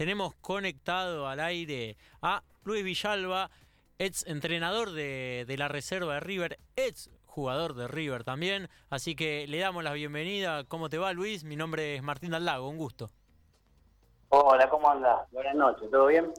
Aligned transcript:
tenemos 0.00 0.34
conectado 0.36 1.28
al 1.28 1.40
aire 1.40 1.98
a 2.22 2.42
Luis 2.64 2.82
Villalba, 2.82 3.50
ex 3.98 4.26
entrenador 4.26 4.92
de, 4.92 5.44
la 5.58 5.68
reserva 5.68 6.14
de 6.14 6.20
River, 6.20 6.58
ex 6.74 7.10
jugador 7.26 7.74
de 7.74 7.86
River 7.86 8.24
también. 8.24 8.70
Así 8.88 9.14
que 9.14 9.46
le 9.46 9.58
damos 9.58 9.84
la 9.84 9.92
bienvenida. 9.92 10.64
¿Cómo 10.64 10.88
te 10.88 10.96
va, 10.96 11.12
Luis? 11.12 11.44
Mi 11.44 11.54
nombre 11.54 11.96
es 11.96 12.02
Martín 12.02 12.30
Lago, 12.30 12.70
un 12.70 12.78
gusto. 12.78 13.10
Hola, 14.30 14.70
¿cómo 14.70 14.88
andas? 14.88 15.30
Buenas 15.32 15.54
noches, 15.54 15.90
¿todo 15.90 16.06
bien? 16.06 16.32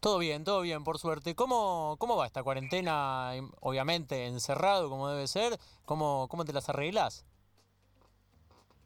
Todo 0.00 0.18
bien, 0.18 0.42
todo 0.42 0.62
bien, 0.62 0.82
por 0.82 0.98
suerte. 0.98 1.36
¿Cómo, 1.36 1.94
cómo 2.00 2.16
va 2.16 2.26
esta 2.26 2.42
cuarentena? 2.42 3.30
Obviamente 3.60 4.26
encerrado 4.26 4.90
como 4.90 5.08
debe 5.08 5.28
ser. 5.28 5.56
¿Cómo, 5.84 6.26
cómo 6.28 6.44
te 6.44 6.52
las 6.52 6.68
arreglas? 6.68 7.24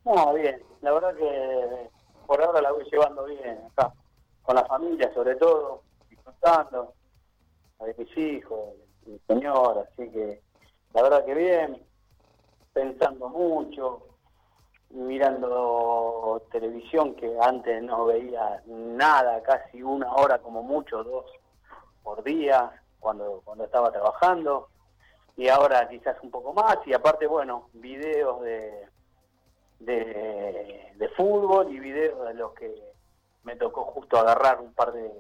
No, 0.04 0.34
bien. 0.34 0.62
La 0.82 0.92
verdad 0.92 1.16
que 1.16 1.88
por 2.26 2.42
ahora 2.42 2.60
la 2.60 2.72
voy 2.72 2.84
llevando 2.90 3.24
bien 3.24 3.58
acá. 3.70 3.94
Con 4.48 4.56
la 4.56 4.64
familia 4.64 5.12
sobre 5.12 5.36
todo, 5.36 5.82
disfrutando. 6.08 6.94
de 7.80 7.94
mis 7.98 8.16
hijos, 8.16 8.76
mi 9.04 9.18
señora. 9.26 9.82
Así 9.82 10.10
que 10.10 10.40
la 10.94 11.02
verdad 11.02 11.26
que 11.26 11.34
bien. 11.34 11.86
Pensando 12.72 13.28
mucho, 13.28 14.06
mirando 14.88 16.42
televisión 16.50 17.14
que 17.16 17.36
antes 17.42 17.82
no 17.82 18.06
veía 18.06 18.62
nada, 18.64 19.42
casi 19.42 19.82
una 19.82 20.14
hora 20.14 20.38
como 20.38 20.62
mucho, 20.62 21.04
dos 21.04 21.26
por 22.02 22.24
día 22.24 22.72
cuando, 23.00 23.42
cuando 23.44 23.64
estaba 23.64 23.92
trabajando 23.92 24.68
y 25.36 25.48
ahora 25.48 25.86
quizás 25.90 26.16
un 26.22 26.30
poco 26.30 26.54
más 26.54 26.78
y 26.86 26.94
aparte 26.94 27.26
bueno, 27.26 27.68
videos 27.74 28.40
de, 28.40 28.88
de, 29.80 31.08
fútbol 31.18 31.70
y 31.70 31.80
videos 31.80 32.26
de 32.28 32.34
los 32.34 32.54
que 32.54 32.87
me 33.48 33.56
tocó 33.56 33.84
justo 33.84 34.18
agarrar 34.18 34.60
un 34.60 34.74
par 34.74 34.92
de, 34.92 35.10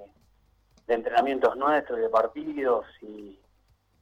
de 0.86 0.94
entrenamientos 0.94 1.56
nuestros, 1.56 1.98
de 1.98 2.10
partidos 2.10 2.84
y, 3.00 3.40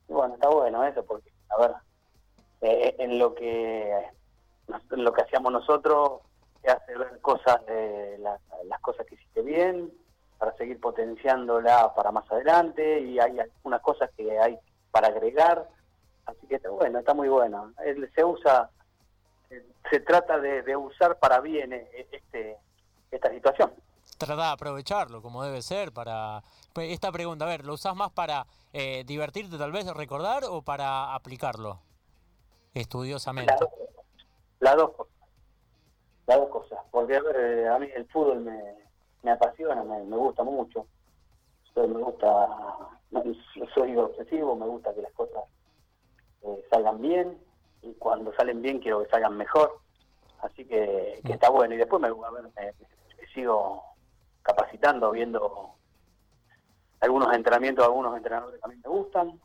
bueno, 0.09 0.35
está 0.35 0.49
bueno 0.49 0.83
eso 0.85 1.05
porque, 1.05 1.31
a 1.49 1.61
ver, 1.61 1.75
eh, 2.61 2.97
en 2.99 3.21
lo 3.21 3.35
que 3.35 4.05
lo 4.91 5.13
que 5.13 5.23
hacíamos 5.23 5.53
nosotros 5.53 6.23
te 6.61 6.73
hace 6.73 6.99
ver 6.99 7.21
cosas 7.21 7.65
de 7.67 8.19
las 8.19 8.81
cosas 8.81 9.07
que 9.07 9.15
hiciste 9.15 9.43
bien 9.43 9.93
para 10.39 10.57
seguir 10.57 10.81
potenciándola 10.81 11.95
para 11.95 12.11
más 12.11 12.29
adelante 12.33 12.99
y 13.01 13.21
hay 13.21 13.39
algunas 13.39 13.81
cosas 13.81 14.11
que 14.17 14.39
hay 14.41 14.59
para 14.91 15.07
agregar. 15.09 15.69
Así 16.25 16.45
que 16.49 16.57
está 16.57 16.71
bueno 16.71 16.99
está 16.99 17.15
muy 17.15 17.29
bueno. 17.29 17.73
Se 18.13 18.25
usa 18.25 18.71
se 19.89 20.01
trata 20.01 20.41
de, 20.41 20.77
usar 20.77 21.17
para 21.21 21.41
bien 21.41 21.73
eh, 21.73 22.09
este 22.11 22.57
esta 23.13 23.31
situación 23.31 23.73
trata 24.17 24.43
de 24.43 24.53
aprovecharlo 24.53 25.23
como 25.23 25.43
debe 25.43 25.63
ser 25.63 25.93
para 25.93 26.43
esta 26.77 27.13
pregunta 27.13 27.45
a 27.45 27.49
ver 27.49 27.65
lo 27.65 27.75
usas 27.75 27.95
más 27.95 28.11
para 28.13 28.47
eh, 28.73 29.05
divertirte 29.07 29.59
tal 29.59 29.73
vez 29.73 29.87
recordar 29.87 30.45
o 30.45 30.63
para 30.63 31.15
aplicarlo 31.15 31.81
estudiosamente 32.75 33.55
las 34.61 34.77
dos 34.77 34.91
cosas. 34.93 35.15
Las 36.27 36.39
dos 36.39 36.49
cosas. 36.49 36.79
Porque, 36.91 37.17
a 37.17 37.21
ver, 37.21 37.37
eh, 37.37 37.69
a 37.69 37.79
mí 37.79 37.89
el 37.95 38.07
fútbol 38.07 38.41
me, 38.41 38.75
me 39.23 39.31
apasiona, 39.31 39.83
me, 39.83 40.03
me 40.05 40.17
gusta 40.17 40.43
mucho. 40.43 40.87
Me 41.77 41.87
gusta, 41.87 42.49
soy 43.75 43.95
obsesivo, 43.97 44.57
me 44.57 44.67
gusta 44.67 44.95
que 44.95 45.03
las 45.03 45.13
cosas 45.13 45.45
eh, 46.43 46.65
salgan 46.71 47.03
bien 47.03 47.39
y 47.83 47.93
cuando 47.95 48.33
salen 48.35 48.63
bien 48.63 48.79
quiero 48.79 49.03
que 49.03 49.11
salgan 49.11 49.37
mejor. 49.37 49.79
Así 50.41 50.65
que, 50.65 51.21
que 51.25 51.33
está 51.35 51.51
bueno. 51.51 51.75
Y 51.75 51.79
después 51.79 52.01
me, 52.01 52.09
a 52.09 52.31
ver, 52.31 52.45
me, 52.45 53.27
sigo 53.35 53.83
capacitando, 54.47 55.11
viendo 55.11 55.75
algunos 57.01 57.35
entrenamientos, 57.35 57.85
algunos 57.85 58.17
entrenadores 58.17 58.61
que 58.61 58.65
a 58.65 58.69
mí 58.69 58.81
me 58.83 58.89
gustan 58.89 59.41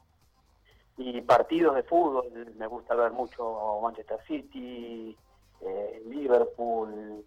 y 0.98 1.22
partidos 1.22 1.76
de 1.76 1.84
fútbol, 1.84 2.32
me 2.56 2.68
gusta 2.68 2.94
ver 2.94 3.12
mucho 3.12 3.80
Manchester 3.82 4.20
City, 4.28 5.18
eh, 5.62 6.04
Liverpool, 6.06 7.26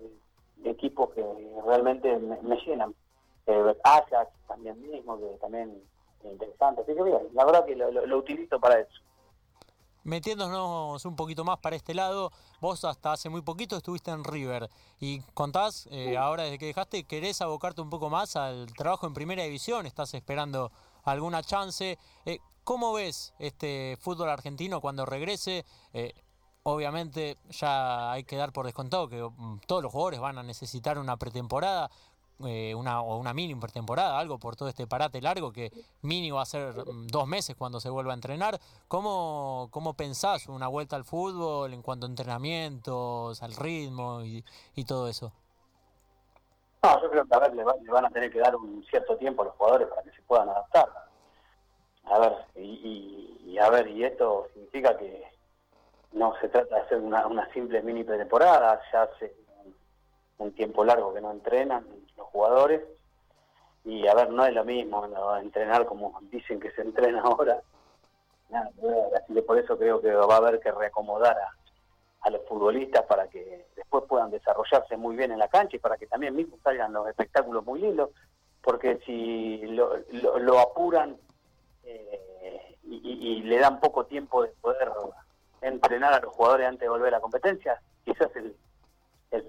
eh, 0.00 0.10
equipos 0.64 1.10
que 1.10 1.24
realmente 1.64 2.16
me, 2.16 2.56
llenan. 2.56 2.94
Eh, 3.46 3.76
Ajax 3.84 4.32
también 4.48 4.80
mismo, 4.80 5.18
que 5.18 5.36
también 5.40 5.80
es 6.24 6.32
interesante. 6.32 6.82
Así 6.82 6.94
que 6.94 7.02
bien, 7.02 7.28
la 7.32 7.44
verdad 7.44 7.64
que 7.64 7.76
lo, 7.76 8.18
utilizo 8.18 8.58
para 8.58 8.80
eso. 8.80 9.00
Metiéndonos 10.04 11.02
un 11.06 11.16
poquito 11.16 11.44
más 11.44 11.58
para 11.58 11.76
este 11.76 11.94
lado, 11.94 12.30
vos 12.60 12.84
hasta 12.84 13.12
hace 13.12 13.30
muy 13.30 13.40
poquito 13.40 13.76
estuviste 13.76 14.10
en 14.10 14.22
River 14.22 14.70
y 15.00 15.20
contás, 15.32 15.88
eh, 15.90 16.18
ahora 16.18 16.42
desde 16.42 16.58
que 16.58 16.66
dejaste, 16.66 17.04
querés 17.04 17.40
abocarte 17.40 17.80
un 17.80 17.88
poco 17.88 18.10
más 18.10 18.36
al 18.36 18.66
trabajo 18.74 19.06
en 19.06 19.14
primera 19.14 19.44
división, 19.44 19.86
estás 19.86 20.12
esperando 20.12 20.70
alguna 21.04 21.42
chance. 21.42 21.98
Eh, 22.26 22.38
¿Cómo 22.64 22.92
ves 22.92 23.32
este 23.38 23.96
fútbol 23.98 24.28
argentino 24.28 24.82
cuando 24.82 25.06
regrese? 25.06 25.64
Eh, 25.94 26.12
obviamente 26.64 27.38
ya 27.50 28.12
hay 28.12 28.24
que 28.24 28.36
dar 28.36 28.52
por 28.52 28.66
descontado 28.66 29.08
que 29.08 29.22
mm, 29.22 29.60
todos 29.66 29.82
los 29.82 29.92
jugadores 29.92 30.20
van 30.20 30.36
a 30.36 30.42
necesitar 30.42 30.98
una 30.98 31.16
pretemporada. 31.16 31.90
Eh, 32.44 32.74
una, 32.74 33.00
o 33.00 33.16
una 33.18 33.32
mini 33.32 33.54
pretemporada, 33.54 34.18
algo 34.18 34.38
por 34.38 34.56
todo 34.56 34.68
este 34.68 34.88
parate 34.88 35.20
largo 35.20 35.52
que 35.52 35.70
mínimo 36.02 36.36
va 36.36 36.42
a 36.42 36.46
ser 36.46 36.74
mm, 36.74 37.06
dos 37.06 37.28
meses 37.28 37.54
cuando 37.54 37.78
se 37.78 37.88
vuelva 37.90 38.12
a 38.12 38.14
entrenar. 38.14 38.58
¿Cómo, 38.88 39.68
cómo 39.70 39.94
pensás 39.94 40.48
una 40.48 40.66
vuelta 40.66 40.96
al 40.96 41.04
fútbol 41.04 41.72
en 41.72 41.82
cuanto 41.82 42.06
a 42.06 42.08
entrenamientos, 42.08 43.40
al 43.42 43.54
ritmo 43.54 44.22
y, 44.24 44.44
todo 44.84 45.08
eso? 45.08 45.32
No, 46.82 47.00
yo 47.00 47.10
creo 47.10 47.24
que 47.24 47.34
a 47.34 47.38
ver, 47.38 47.54
le, 47.54 47.62
van 47.64 48.04
a 48.04 48.10
tener 48.10 48.32
que 48.32 48.40
dar 48.40 48.56
un 48.56 48.84
cierto 48.90 49.16
tiempo 49.16 49.42
a 49.42 49.44
los 49.46 49.54
jugadores 49.54 49.88
para 49.88 50.02
que 50.02 50.10
se 50.10 50.22
puedan 50.22 50.48
adaptar 50.48 50.88
a 52.06 52.18
ver, 52.18 52.32
y, 52.56 53.58
a 53.58 53.70
ver, 53.70 53.88
y 53.88 54.04
esto 54.04 54.48
significa 54.52 54.96
que 54.96 55.24
no 56.12 56.34
se 56.40 56.48
trata 56.48 56.76
de 56.76 56.80
hacer 56.82 56.98
una, 56.98 57.26
una 57.26 57.50
simple 57.52 57.82
mini 57.82 58.04
pretemporada, 58.04 58.80
ya 58.92 59.02
hace 59.02 59.34
un, 60.38 60.52
tiempo 60.52 60.84
largo 60.84 61.14
que 61.14 61.20
no 61.20 61.30
entrenan 61.30 61.86
jugadores, 62.34 62.82
y 63.84 64.06
a 64.08 64.14
ver, 64.14 64.30
no 64.30 64.44
es 64.44 64.52
lo 64.52 64.64
mismo 64.64 65.06
entrenar 65.40 65.86
como 65.86 66.18
dicen 66.32 66.58
que 66.58 66.72
se 66.72 66.82
entrena 66.82 67.22
ahora, 67.24 67.62
así 69.16 69.34
que 69.34 69.42
por 69.42 69.56
eso 69.56 69.78
creo 69.78 70.00
que 70.00 70.12
va 70.12 70.34
a 70.34 70.38
haber 70.38 70.58
que 70.58 70.72
reacomodar 70.72 71.36
a, 71.38 72.30
los 72.30 72.40
futbolistas 72.48 73.02
para 73.04 73.28
que 73.28 73.66
después 73.76 74.04
puedan 74.08 74.30
desarrollarse 74.30 74.96
muy 74.96 75.14
bien 75.14 75.30
en 75.30 75.38
la 75.38 75.48
cancha 75.48 75.76
y 75.76 75.78
para 75.78 75.98
que 75.98 76.06
también 76.06 76.34
mismo 76.34 76.56
salgan 76.64 76.92
los 76.92 77.06
espectáculos 77.06 77.64
muy 77.64 77.80
lindos, 77.80 78.10
porque 78.62 78.98
si 79.04 79.58
lo 79.66 80.58
apuran 80.58 81.16
eh, 81.84 82.76
y, 82.82 83.42
le 83.42 83.58
dan 83.58 83.78
poco 83.78 84.06
tiempo 84.06 84.42
de 84.42 84.48
poder 84.60 84.90
entrenar 85.60 86.14
a 86.14 86.20
los 86.20 86.34
jugadores 86.34 86.66
antes 86.66 86.80
de 86.80 86.88
volver 86.88 87.08
a 87.08 87.18
la 87.18 87.20
competencia, 87.20 87.78
quizás 88.04 88.34
el, 88.36 88.56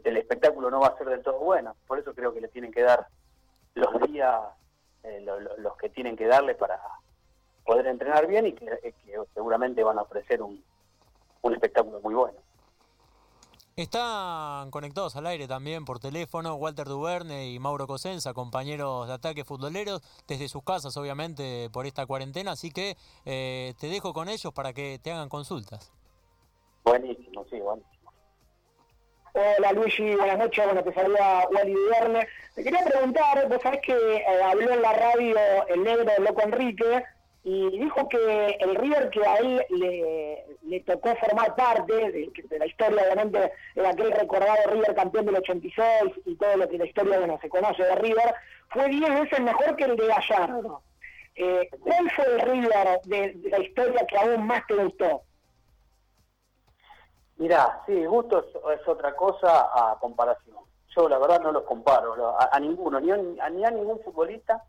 el, 0.03 0.17
espectáculo 0.17 0.69
no 0.69 0.79
va 0.79 0.87
a 0.87 0.97
ser 0.97 1.07
del 1.07 1.23
todo 1.23 1.39
bueno. 1.39 1.75
Por 1.87 1.99
eso 1.99 2.13
creo 2.13 2.33
que 2.33 2.41
le 2.41 2.47
tienen 2.47 2.71
que 2.71 2.81
dar 2.81 3.07
los 3.73 4.01
días, 4.09 4.41
eh, 5.03 5.25
los 5.57 5.77
que 5.77 5.89
tienen 5.89 6.15
que 6.15 6.27
darle 6.27 6.55
para 6.55 6.79
poder 7.65 7.87
entrenar 7.87 8.27
bien 8.27 8.47
y 8.47 8.53
que, 8.53 8.65
que 8.65 8.93
seguramente 9.33 9.83
van 9.83 9.97
a 9.99 10.03
ofrecer 10.03 10.41
un, 10.41 10.63
un 11.41 11.53
espectáculo 11.53 11.99
muy 12.01 12.13
bueno. 12.13 12.39
Están 13.75 14.71
conectados 14.71 15.17
al 15.17 15.25
aire 15.27 15.49
también 15.49 15.83
por 15.83 15.99
teléfono 15.99 16.55
Walter 16.55 16.87
Duverne 16.87 17.49
y 17.49 17.59
Mauro 17.59 17.87
Cosenza, 17.87 18.33
compañeros 18.33 19.05
de 19.07 19.13
ataque 19.13 19.43
futboleros, 19.43 20.01
desde 20.29 20.47
sus 20.47 20.63
casas 20.63 20.95
obviamente 20.95 21.69
por 21.73 21.85
esta 21.85 22.05
cuarentena, 22.05 22.51
así 22.51 22.71
que 22.71 22.95
eh, 23.25 23.73
te 23.77 23.87
dejo 23.87 24.13
con 24.13 24.29
ellos 24.29 24.53
para 24.53 24.71
que 24.71 24.97
te 25.03 25.11
hagan 25.11 25.27
consultas. 25.27 25.91
Buenísimo, 26.85 27.45
sí, 27.49 27.59
buenísimo. 27.59 27.94
Hola 29.37 29.73
Luigi, 29.73 30.15
buenas 30.15 30.37
noches, 30.37 30.63
bueno, 30.65 30.81
te 30.81 30.93
saluda 30.93 31.45
Wally 31.51 31.73
Duverne. 31.73 32.25
Te 32.55 32.63
quería 32.63 32.85
preguntar, 32.85 33.49
vos 33.49 33.61
sabés 33.61 33.81
que 33.81 33.91
eh, 33.91 34.23
habló 34.45 34.71
en 34.71 34.81
la 34.81 34.93
radio 34.93 35.35
el 35.67 35.83
negro 35.83 36.05
Loco 36.19 36.41
Enrique, 36.41 37.03
y 37.43 37.77
dijo 37.77 38.07
que 38.07 38.57
el 38.61 38.75
River 38.75 39.09
que 39.09 39.25
a 39.25 39.35
él 39.35 39.61
le, 40.63 40.79
tocó 40.79 41.13
formar 41.17 41.53
parte 41.55 41.93
de, 41.93 42.57
la 42.57 42.65
historia, 42.65 43.03
obviamente, 43.03 43.51
de 43.75 43.85
aquel 43.85 44.13
recordado 44.13 44.71
River 44.71 44.95
campeón 44.95 45.25
del 45.25 45.35
86 45.35 45.85
y 46.25 46.35
todo 46.37 46.55
lo 46.55 46.69
que 46.69 46.77
la 46.77 46.85
historia 46.85 47.19
bueno, 47.19 47.37
se 47.41 47.49
conoce 47.49 47.83
de 47.83 47.95
River, 47.95 48.33
fue 48.69 48.87
10 48.87 49.21
veces 49.21 49.41
mejor 49.41 49.75
que 49.75 49.83
el 49.83 49.97
de 49.97 50.07
Gallardo. 50.07 50.81
Eh, 51.35 51.69
¿Cuál 51.81 52.09
fue 52.11 52.25
el 52.25 52.39
River 52.39 53.01
de, 53.03 53.49
la 53.49 53.59
historia 53.59 54.07
que 54.07 54.17
aún 54.17 54.47
más 54.47 54.65
te 54.65 54.75
gustó? 54.75 55.23
Mirá, 57.37 57.83
sí, 57.85 58.05
gusto 58.05 58.45
es, 58.71 58.87
otra 58.87 59.15
cosa 59.15 59.69
a 59.73 59.99
comparación. 59.99 60.57
Yo 60.95 61.09
la 61.09 61.17
verdad 61.17 61.41
no 61.41 61.51
los 61.51 61.63
comparo 61.63 62.37
a, 62.39 62.59
ninguno, 62.59 62.99
ni 62.99 63.11
ni 63.11 63.65
a 63.65 63.71
ningún 63.71 63.99
futbolista, 63.99 64.63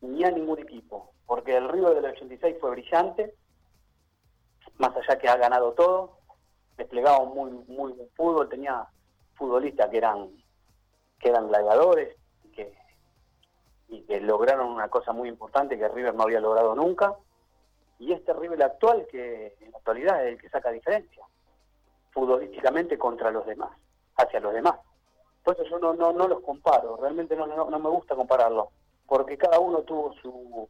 ni 0.00 0.24
a 0.24 0.30
ningún 0.30 0.58
equipo 0.58 1.12
porque 1.32 1.56
el 1.56 1.66
River 1.66 1.94
del 1.94 2.12
86 2.12 2.56
fue 2.60 2.72
brillante, 2.72 3.34
más 4.76 4.94
allá 4.94 5.18
que 5.18 5.30
ha 5.30 5.36
ganado 5.36 5.72
todo, 5.72 6.18
desplegaba 6.76 7.24
muy 7.24 7.50
muy 7.68 7.92
buen 7.92 8.10
fútbol, 8.14 8.50
tenía 8.50 8.86
futbolistas 9.34 9.88
que 9.88 9.96
eran 9.96 10.28
que 11.18 11.30
eran 11.30 11.48
gladiadores, 11.48 12.16
y 13.88 14.02
que 14.02 14.20
lograron 14.20 14.68
una 14.68 14.88
cosa 14.88 15.12
muy 15.12 15.28
importante 15.28 15.78
que 15.78 15.88
River 15.88 16.14
no 16.14 16.24
había 16.24 16.40
logrado 16.40 16.74
nunca, 16.74 17.14
y 17.98 18.12
este 18.12 18.34
River 18.34 18.62
actual 18.62 19.06
que 19.10 19.56
en 19.58 19.70
la 19.70 19.78
actualidad 19.78 20.26
es 20.26 20.34
el 20.34 20.38
que 20.38 20.50
saca 20.50 20.70
diferencia, 20.70 21.24
futbolísticamente 22.12 22.96
contra 22.96 23.30
los 23.30 23.44
demás, 23.46 23.70
hacia 24.16 24.40
los 24.40 24.54
demás. 24.54 24.76
Eso 25.44 25.64
yo 25.64 25.78
no, 25.80 25.94
no, 25.94 26.12
no 26.12 26.28
los 26.28 26.40
comparo, 26.40 26.96
realmente 26.96 27.34
no, 27.34 27.46
no, 27.46 27.68
no 27.68 27.78
me 27.78 27.88
gusta 27.88 28.14
compararlos, 28.14 28.68
porque 29.06 29.36
cada 29.36 29.58
uno 29.58 29.80
tuvo 29.80 30.12
su 30.14 30.68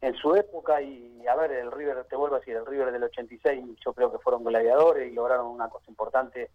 en 0.00 0.14
su 0.14 0.34
época 0.34 0.80
y 0.80 1.26
a 1.26 1.36
ver, 1.36 1.52
el 1.52 1.70
River, 1.70 2.04
te 2.04 2.16
vuelvo 2.16 2.36
a 2.36 2.38
decir, 2.38 2.56
el 2.56 2.66
River 2.66 2.90
del 2.90 3.04
86 3.04 3.64
yo 3.84 3.92
creo 3.92 4.10
que 4.10 4.18
fueron 4.18 4.44
gladiadores 4.44 5.10
y 5.10 5.14
lograron 5.14 5.46
una 5.46 5.68
cosa 5.68 5.84
importante 5.88 6.50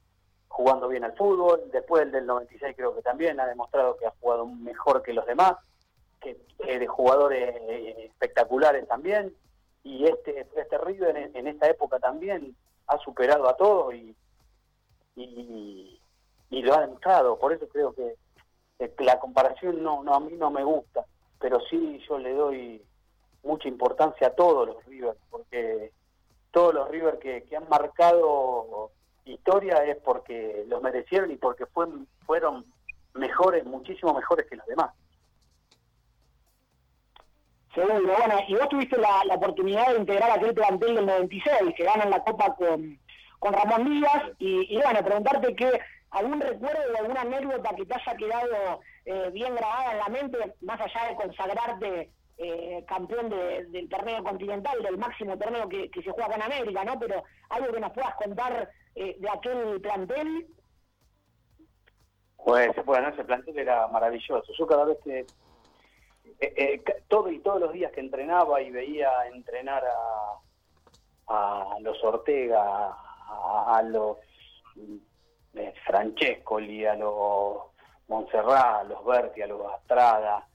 jugando 0.47 0.87
bien 0.87 1.03
al 1.03 1.15
fútbol, 1.15 1.69
después 1.71 2.03
el 2.03 2.11
del 2.11 2.25
96 2.25 2.75
creo 2.75 2.95
que 2.95 3.01
también 3.01 3.39
ha 3.39 3.45
demostrado 3.45 3.97
que 3.97 4.07
ha 4.07 4.13
jugado 4.19 4.47
mejor 4.47 5.03
que 5.03 5.13
los 5.13 5.25
demás, 5.25 5.55
que 6.21 6.37
de 6.65 6.87
jugadores 6.87 7.55
eh, 7.67 8.05
espectaculares 8.05 8.87
también, 8.87 9.35
y 9.83 10.05
este 10.05 10.47
este 10.55 10.77
River 10.79 11.31
en, 11.33 11.47
esta 11.47 11.67
época 11.69 11.99
también 11.99 12.55
ha 12.87 12.97
superado 12.99 13.49
a 13.49 13.55
todos 13.57 13.93
y, 13.93 14.15
y, 15.15 16.61
lo 16.61 16.73
ha 16.73 16.81
demostrado, 16.81 17.37
por 17.37 17.53
eso 17.53 17.67
creo 17.67 17.93
que, 17.93 18.15
la 18.99 19.19
comparación 19.19 19.83
no, 19.83 20.03
no 20.03 20.15
a 20.15 20.19
mí 20.19 20.33
no 20.33 20.51
me 20.51 20.63
gusta, 20.63 21.05
pero 21.39 21.59
sí 21.69 22.01
yo 22.07 22.17
le 22.17 22.33
doy 22.33 22.81
mucha 23.43 23.67
importancia 23.67 24.27
a 24.27 24.35
todos 24.35 24.67
los 24.67 24.85
River, 24.85 25.15
porque 25.29 25.91
todos 26.51 26.73
los 26.73 26.89
River 26.89 27.19
que, 27.19 27.55
han 27.55 27.69
marcado 27.69 28.91
historia 29.25 29.83
es 29.85 29.97
porque 29.97 30.65
los 30.67 30.81
merecieron 30.81 31.31
y 31.31 31.37
porque 31.37 31.65
fueron 31.65 32.65
mejores, 33.13 33.65
muchísimo 33.65 34.13
mejores 34.13 34.47
que 34.47 34.55
los 34.55 34.65
demás. 34.65 34.93
Seguro, 37.75 38.15
bueno, 38.17 38.39
y 38.47 38.55
vos 38.55 38.69
tuviste 38.69 38.97
la, 38.97 39.35
oportunidad 39.35 39.91
de 39.91 39.99
integrar 39.99 40.31
aquel 40.31 40.53
plantel 40.53 40.95
del 40.95 41.05
96, 41.05 41.73
que 41.75 41.83
ganan 41.83 42.09
la 42.09 42.23
Copa 42.23 42.55
con, 42.55 42.97
con 43.39 43.53
Ramón 43.53 43.83
Díaz, 43.83 44.31
y, 44.39 44.77
bueno, 44.81 45.03
preguntarte 45.03 45.53
que 45.55 45.79
algún 46.11 46.39
recuerdo 46.39 46.93
o 46.93 46.97
alguna 46.97 47.21
anécdota 47.21 47.75
que 47.75 47.85
te 47.85 47.93
haya 47.93 48.15
quedado 48.15 48.79
eh, 49.03 49.29
bien 49.33 49.53
grabada 49.55 49.91
en 49.91 49.97
la 49.97 50.07
mente, 50.07 50.55
más 50.61 50.79
allá 50.79 51.09
de 51.09 51.15
consagrarte 51.15 52.11
eh, 52.37 52.85
campeón 52.87 53.29
del 53.29 53.89
torneo 53.89 54.23
continental, 54.23 54.81
del 54.81 54.97
máximo 54.97 55.37
torneo 55.37 55.67
que, 55.67 55.89
se 55.93 56.11
juega 56.11 56.27
acá 56.27 56.35
en 56.35 56.41
América, 56.43 56.85
¿no? 56.85 56.97
Pero 56.97 57.23
algo 57.49 57.73
que 57.73 57.79
nos 57.81 57.91
puedas 57.91 58.15
contar 58.15 58.69
eh, 58.95 59.17
de 59.19 59.29
aquel 59.29 59.81
plantel. 59.81 60.47
Pues 62.37 62.69
bueno, 62.85 63.09
ese 63.09 63.25
plantel 63.25 63.59
era 63.59 63.87
maravilloso. 63.89 64.53
Yo 64.57 64.65
cada 64.65 64.85
vez 64.85 64.97
que 65.03 65.25
eh, 66.39 66.83
todo 67.07 67.31
y 67.31 67.39
todos 67.39 67.61
los 67.61 67.73
días 67.73 67.91
que 67.91 68.01
entrenaba 68.01 68.61
y 68.61 68.71
veía 68.71 69.09
entrenar 69.27 69.83
a, 69.85 70.39
a 71.27 71.79
los 71.81 72.03
Ortega, 72.03 72.95
a, 73.27 73.81
los 73.83 74.17
Francescoli, 75.85 76.85
a 76.85 76.95
los 76.95 77.57
Montserrat, 78.07 78.81
a 78.81 78.83
los 78.83 79.03
Berti, 79.05 79.41
a 79.41 79.47
los 79.47 79.61
Astrada, 79.73 80.47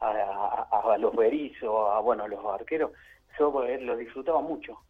a, 0.00 0.96
los 0.98 1.14
Berizos, 1.14 1.90
a 1.90 2.00
bueno, 2.00 2.24
a 2.24 2.28
los 2.28 2.44
arqueros, 2.44 2.92
yo 3.38 3.64
eh, 3.64 3.80
los 3.80 3.98
disfrutaba 3.98 4.40
mucho, 4.40 4.80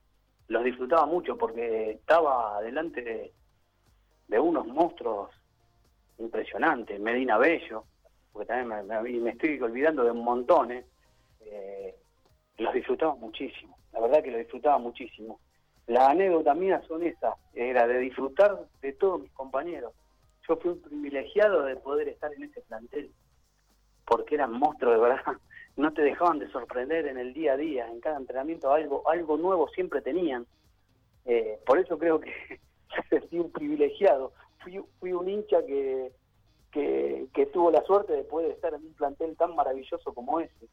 los 0.49 0.64
disfrutaba 0.64 1.06
mucho 1.06 1.37
porque 1.37 1.93
estaba 1.93 2.61
delante 2.62 3.32
de, 4.29 4.38
unos 4.38 4.67
monstruos 4.67 5.31
impresionantes, 6.19 6.99
Medina 7.00 7.38
Bello, 7.38 7.85
porque 8.35 8.49
también 8.49 9.23
me, 9.23 9.31
estoy 9.31 9.61
olvidando 9.61 10.03
de 10.05 10.11
un 10.11 10.25
montón, 10.25 10.73
¿eh? 10.73 10.85
¿eh? 11.41 11.95
los 12.59 12.75
disfrutaba 12.75 13.15
muchísimo, 13.15 13.79
la 13.93 14.01
verdad 14.01 14.23
que 14.23 14.33
los 14.33 14.41
disfrutaba 14.41 14.79
muchísimo. 14.79 15.41
La 15.87 16.11
anécdota 16.11 16.53
mía 16.55 16.83
son 16.89 17.05
esas, 17.05 17.35
era 17.55 17.87
de 17.87 17.99
disfrutar 17.99 18.59
de 18.83 18.93
todos 18.95 19.21
mis 19.21 19.31
compañeros. 19.33 19.93
Yo 20.49 20.57
fui 20.57 20.73
un 20.73 20.83
privilegiado 20.83 21.63
de 21.63 21.77
poder 21.77 22.09
estar 22.09 22.33
en 22.35 22.43
ese 22.43 22.61
plantel 22.63 23.13
porque 24.05 24.35
eran 24.35 24.53
monstruos 24.53 24.97
de 24.97 25.01
verdad, 25.01 25.37
no 25.77 25.93
te 25.93 26.03
dejaban 26.03 26.41
de 26.41 26.51
sorprender 26.51 27.07
en 27.07 27.19
el 27.19 27.33
día 27.33 27.53
a 27.53 27.57
día, 27.57 27.87
en 27.89 28.01
cada 28.01 28.19
entrenamiento 28.19 28.73
algo, 28.73 29.09
algo 29.09 29.37
nuevo 29.37 29.69
siempre 29.69 30.03
tenían. 30.03 30.45
Eh, 31.25 31.61
por 31.65 31.79
eso 31.79 31.99
creo 31.99 32.21
que 32.21 32.33
sentí 33.11 33.39
un 33.39 33.53
privilegiado. 33.53 34.33
Fui, 34.59 34.83
fui 34.99 35.13
un 35.13 35.29
hincha 35.29 35.65
que, 35.65 36.11
que, 36.75 37.50
tuvo 37.53 37.71
la 37.71 37.82
suerte 37.85 38.12
de 38.12 38.25
poder 38.25 38.50
estar 38.50 38.75
en 38.75 38.85
un 38.85 38.94
plantel 38.94 39.37
tan 39.37 39.55
maravilloso 39.55 40.12
como 40.12 40.41
ese. 40.41 40.69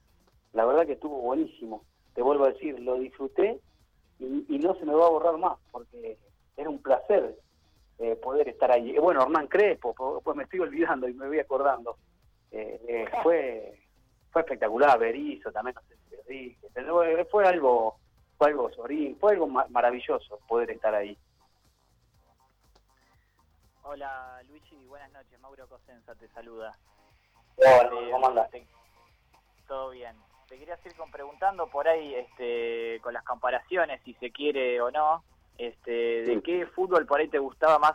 La 0.53 0.65
verdad 0.65 0.85
que 0.85 0.93
estuvo 0.93 1.21
buenísimo. 1.21 1.83
Te 2.15 2.21
vuelvo 2.21 2.45
a 2.45 2.49
decir, 2.49 2.79
lo 2.79 2.95
disfruté 2.95 3.59
y, 4.19 4.59
no 4.59 4.75
se 4.75 4.85
me 4.85 4.93
va 4.93 5.05
a 5.05 5.09
borrar 5.09 5.37
más, 5.37 5.57
porque 5.71 6.17
era 6.57 6.69
un 6.69 6.81
placer 6.81 7.37
eh, 7.99 8.15
poder 8.15 8.49
estar 8.49 8.71
ahí. 8.71 8.97
Bueno, 8.97 9.21
Hernán 9.21 9.47
Crespo, 9.47 9.93
pues 10.23 10.37
me 10.37 10.43
estoy 10.43 10.59
olvidando 10.59 11.07
y 11.07 11.13
me 11.13 11.27
voy 11.27 11.39
acordando. 11.39 11.97
Eh, 12.51 12.81
eh, 12.87 13.05
fue 13.23 13.81
fue 14.31 14.41
espectacular, 14.41 14.97
Berizo 14.97 15.51
también, 15.51 15.75
no 15.75 15.81
sé 15.81 15.95
si 16.25 16.33
dije, 16.33 16.67
eh, 16.75 17.27
fue 17.29 17.45
algo, 17.45 17.97
fue 18.37 18.47
algo 18.47 18.71
sorín, 18.71 19.17
fue 19.19 19.33
algo 19.33 19.47
maravilloso 19.47 20.39
poder 20.47 20.71
estar 20.71 20.95
ahí. 20.95 21.17
Hola 23.83 24.41
Luigi, 24.47 24.85
buenas 24.87 25.11
noches, 25.11 25.39
Mauro 25.39 25.67
Cosenza 25.67 26.15
te 26.15 26.27
saluda. 26.29 26.75
Hola, 27.57 27.89
¿cómo 28.11 28.27
andas? 28.27 28.49
Todo 29.67 29.89
bien. 29.91 30.15
Te 30.47 30.57
quería 30.57 30.77
seguir 30.77 30.97
con 30.97 31.11
preguntando 31.11 31.67
por 31.67 31.87
ahí, 31.87 32.13
este, 32.15 32.99
con 33.01 33.13
las 33.13 33.23
comparaciones, 33.23 34.01
si 34.03 34.13
se 34.15 34.31
quiere 34.31 34.81
o 34.81 34.91
no, 34.91 35.23
este, 35.57 36.23
de 36.23 36.41
qué 36.41 36.65
fútbol 36.67 37.05
por 37.05 37.19
ahí 37.19 37.27
te 37.27 37.39
gustaba 37.39 37.79
más 37.79 37.93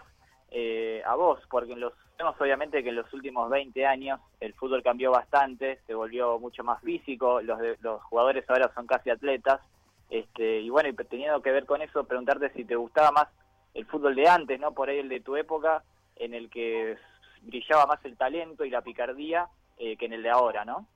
a 1.05 1.15
vos, 1.15 1.41
porque 1.51 1.73
en 1.73 1.81
los 1.81 1.93
Vemos 2.19 2.41
obviamente 2.41 2.83
que 2.83 2.89
en 2.89 2.97
los 2.97 3.13
últimos 3.13 3.51
20 3.51 3.85
años 3.85 4.21
el 4.41 4.55
fútbol 4.55 4.83
cambió 4.83 5.11
bastante, 5.11 5.81
se 5.87 5.95
volvió 5.95 6.39
mucho 6.39 6.65
más 6.65 6.81
físico, 6.83 7.43
los, 7.43 7.59
los 7.81 8.03
jugadores 8.05 8.49
ahora 8.49 8.73
son 8.75 8.87
casi 8.87 9.11
atletas, 9.11 9.61
este, 10.09 10.61
y 10.61 10.71
bueno, 10.71 10.89
y 10.89 10.95
teniendo 10.95 11.43
que 11.43 11.53
ver 11.53 11.67
con 11.67 11.83
eso, 11.83 12.05
preguntarte 12.05 12.51
si 12.55 12.65
te 12.65 12.75
gustaba 12.75 13.11
más 13.13 13.29
el 13.77 13.87
fútbol 13.87 14.15
de 14.15 14.29
antes, 14.29 14.59
¿no? 14.59 14.73
Por 14.73 14.89
ahí 14.89 14.99
el 14.99 15.09
de 15.09 15.21
tu 15.21 15.37
época, 15.37 15.85
en 16.17 16.35
el 16.35 16.49
que 16.51 16.97
brillaba 17.43 17.87
más 17.87 18.05
el 18.05 18.17
talento 18.17 18.65
y 18.65 18.71
la 18.71 18.81
picardía 18.81 19.49
eh, 19.79 19.97
que 19.97 20.07
en 20.07 20.15
el 20.15 20.23
de 20.23 20.31
ahora, 20.31 20.65
¿no? 20.65 20.87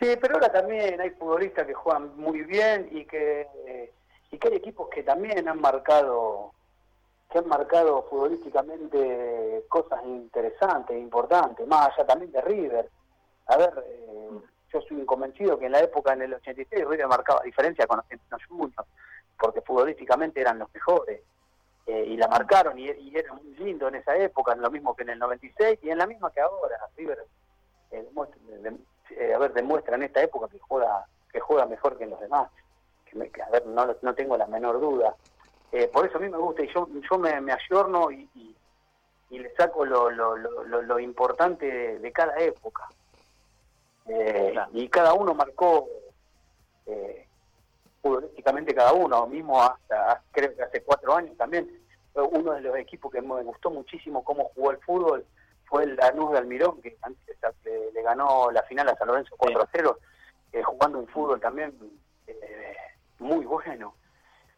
Sí, 0.00 0.16
pero 0.20 0.34
ahora 0.34 0.50
también 0.50 1.00
hay 1.00 1.10
futbolistas 1.10 1.66
que 1.66 1.74
juegan 1.74 2.16
muy 2.16 2.42
bien 2.42 2.88
y 2.90 3.04
que, 3.04 3.92
y 4.30 4.38
que 4.38 4.48
hay 4.48 4.54
equipos 4.54 4.88
que 4.90 5.02
también 5.02 5.48
han 5.48 5.60
marcado 5.60 6.52
que 7.30 7.38
han 7.38 7.48
marcado 7.48 8.04
futbolísticamente 8.08 9.64
cosas 9.68 10.00
interesantes, 10.04 10.96
importantes, 10.96 11.66
más 11.66 11.88
allá 11.88 12.06
también 12.06 12.30
de 12.30 12.40
River. 12.40 12.88
A 13.46 13.56
ver, 13.56 13.84
eh, 13.84 14.30
yo 14.72 14.80
soy 14.82 15.04
convencido 15.04 15.58
que 15.58 15.66
en 15.66 15.72
la 15.72 15.80
época, 15.80 16.12
en 16.12 16.22
el 16.22 16.34
86, 16.34 16.86
River 16.86 17.08
marcaba 17.08 17.42
diferencia 17.42 17.86
con 17.86 18.00
los 18.30 18.44
Juniors, 18.46 18.88
porque 19.38 19.60
futbolísticamente 19.60 20.40
eran 20.40 20.58
los 20.58 20.72
mejores. 20.72 21.22
Eh, 21.86 22.04
y 22.08 22.16
la 22.16 22.26
marcaron 22.26 22.78
y, 22.78 22.88
era 22.88 23.32
muy 23.34 23.54
lindo 23.54 23.86
en 23.86 23.94
esa 23.96 24.16
época, 24.16 24.56
lo 24.56 24.70
mismo 24.70 24.96
que 24.96 25.04
en 25.04 25.10
el 25.10 25.18
96 25.20 25.78
y 25.82 25.90
en 25.90 25.98
la 25.98 26.06
misma 26.06 26.32
que 26.32 26.40
ahora. 26.40 26.76
River, 26.96 27.24
eh, 27.92 28.02
demuestra, 28.02 28.40
a 29.34 29.38
ver, 29.38 29.52
demuestra 29.52 29.94
en 29.96 30.02
esta 30.02 30.22
época 30.22 30.48
que 30.48 30.58
juega 30.58 31.06
que 31.36 31.40
juega 31.40 31.66
mejor 31.66 31.98
que 31.98 32.06
los 32.06 32.18
demás. 32.18 32.50
Que, 33.04 33.42
a 33.42 33.50
ver, 33.50 33.66
no, 33.66 33.94
no 34.00 34.14
tengo 34.14 34.38
la 34.38 34.46
menor 34.46 34.80
duda. 34.80 35.14
Eh, 35.70 35.88
por 35.88 36.06
eso 36.06 36.16
a 36.16 36.20
mí 36.20 36.30
me 36.30 36.38
gusta 36.38 36.62
y 36.62 36.72
yo, 36.72 36.88
yo 37.10 37.18
me, 37.18 37.38
me 37.42 37.52
ayorno 37.52 38.10
y, 38.10 38.28
y, 38.34 39.38
le 39.38 39.54
saco 39.54 39.84
lo, 39.84 40.08
lo, 40.08 40.34
lo, 40.36 40.82
lo 40.82 40.98
importante 40.98 41.98
de, 41.98 42.12
cada 42.12 42.38
época. 42.38 42.88
Eh, 44.06 44.54
y 44.72 44.88
cada 44.88 45.12
uno 45.12 45.34
marcó 45.34 45.88
eh, 46.86 47.25
futbolísticamente 48.06 48.74
cada 48.74 48.92
uno, 48.92 49.26
mismo 49.26 49.60
hasta 49.62 50.22
creo 50.30 50.54
que 50.54 50.62
hace 50.62 50.82
cuatro 50.82 51.14
años 51.14 51.36
también. 51.36 51.68
Uno 52.14 52.52
de 52.52 52.62
los 52.62 52.76
equipos 52.76 53.12
que 53.12 53.20
me 53.20 53.42
gustó 53.42 53.70
muchísimo 53.70 54.24
cómo 54.24 54.44
jugó 54.54 54.70
el 54.70 54.78
fútbol 54.78 55.26
fue 55.66 55.84
el 55.84 55.96
Lanús 55.96 56.32
de 56.32 56.38
Almirón, 56.38 56.80
que 56.80 56.96
antes 57.02 57.36
le, 57.64 58.02
ganó 58.02 58.50
la 58.50 58.62
final 58.62 58.88
a 58.88 58.96
San 58.96 59.08
Lorenzo 59.08 59.34
4 59.36 59.62
a 59.62 59.68
0, 59.72 59.98
eh, 60.52 60.62
jugando 60.62 60.98
un 61.00 61.08
fútbol 61.08 61.40
también 61.40 61.74
muy 63.18 63.44
bueno. 63.44 63.94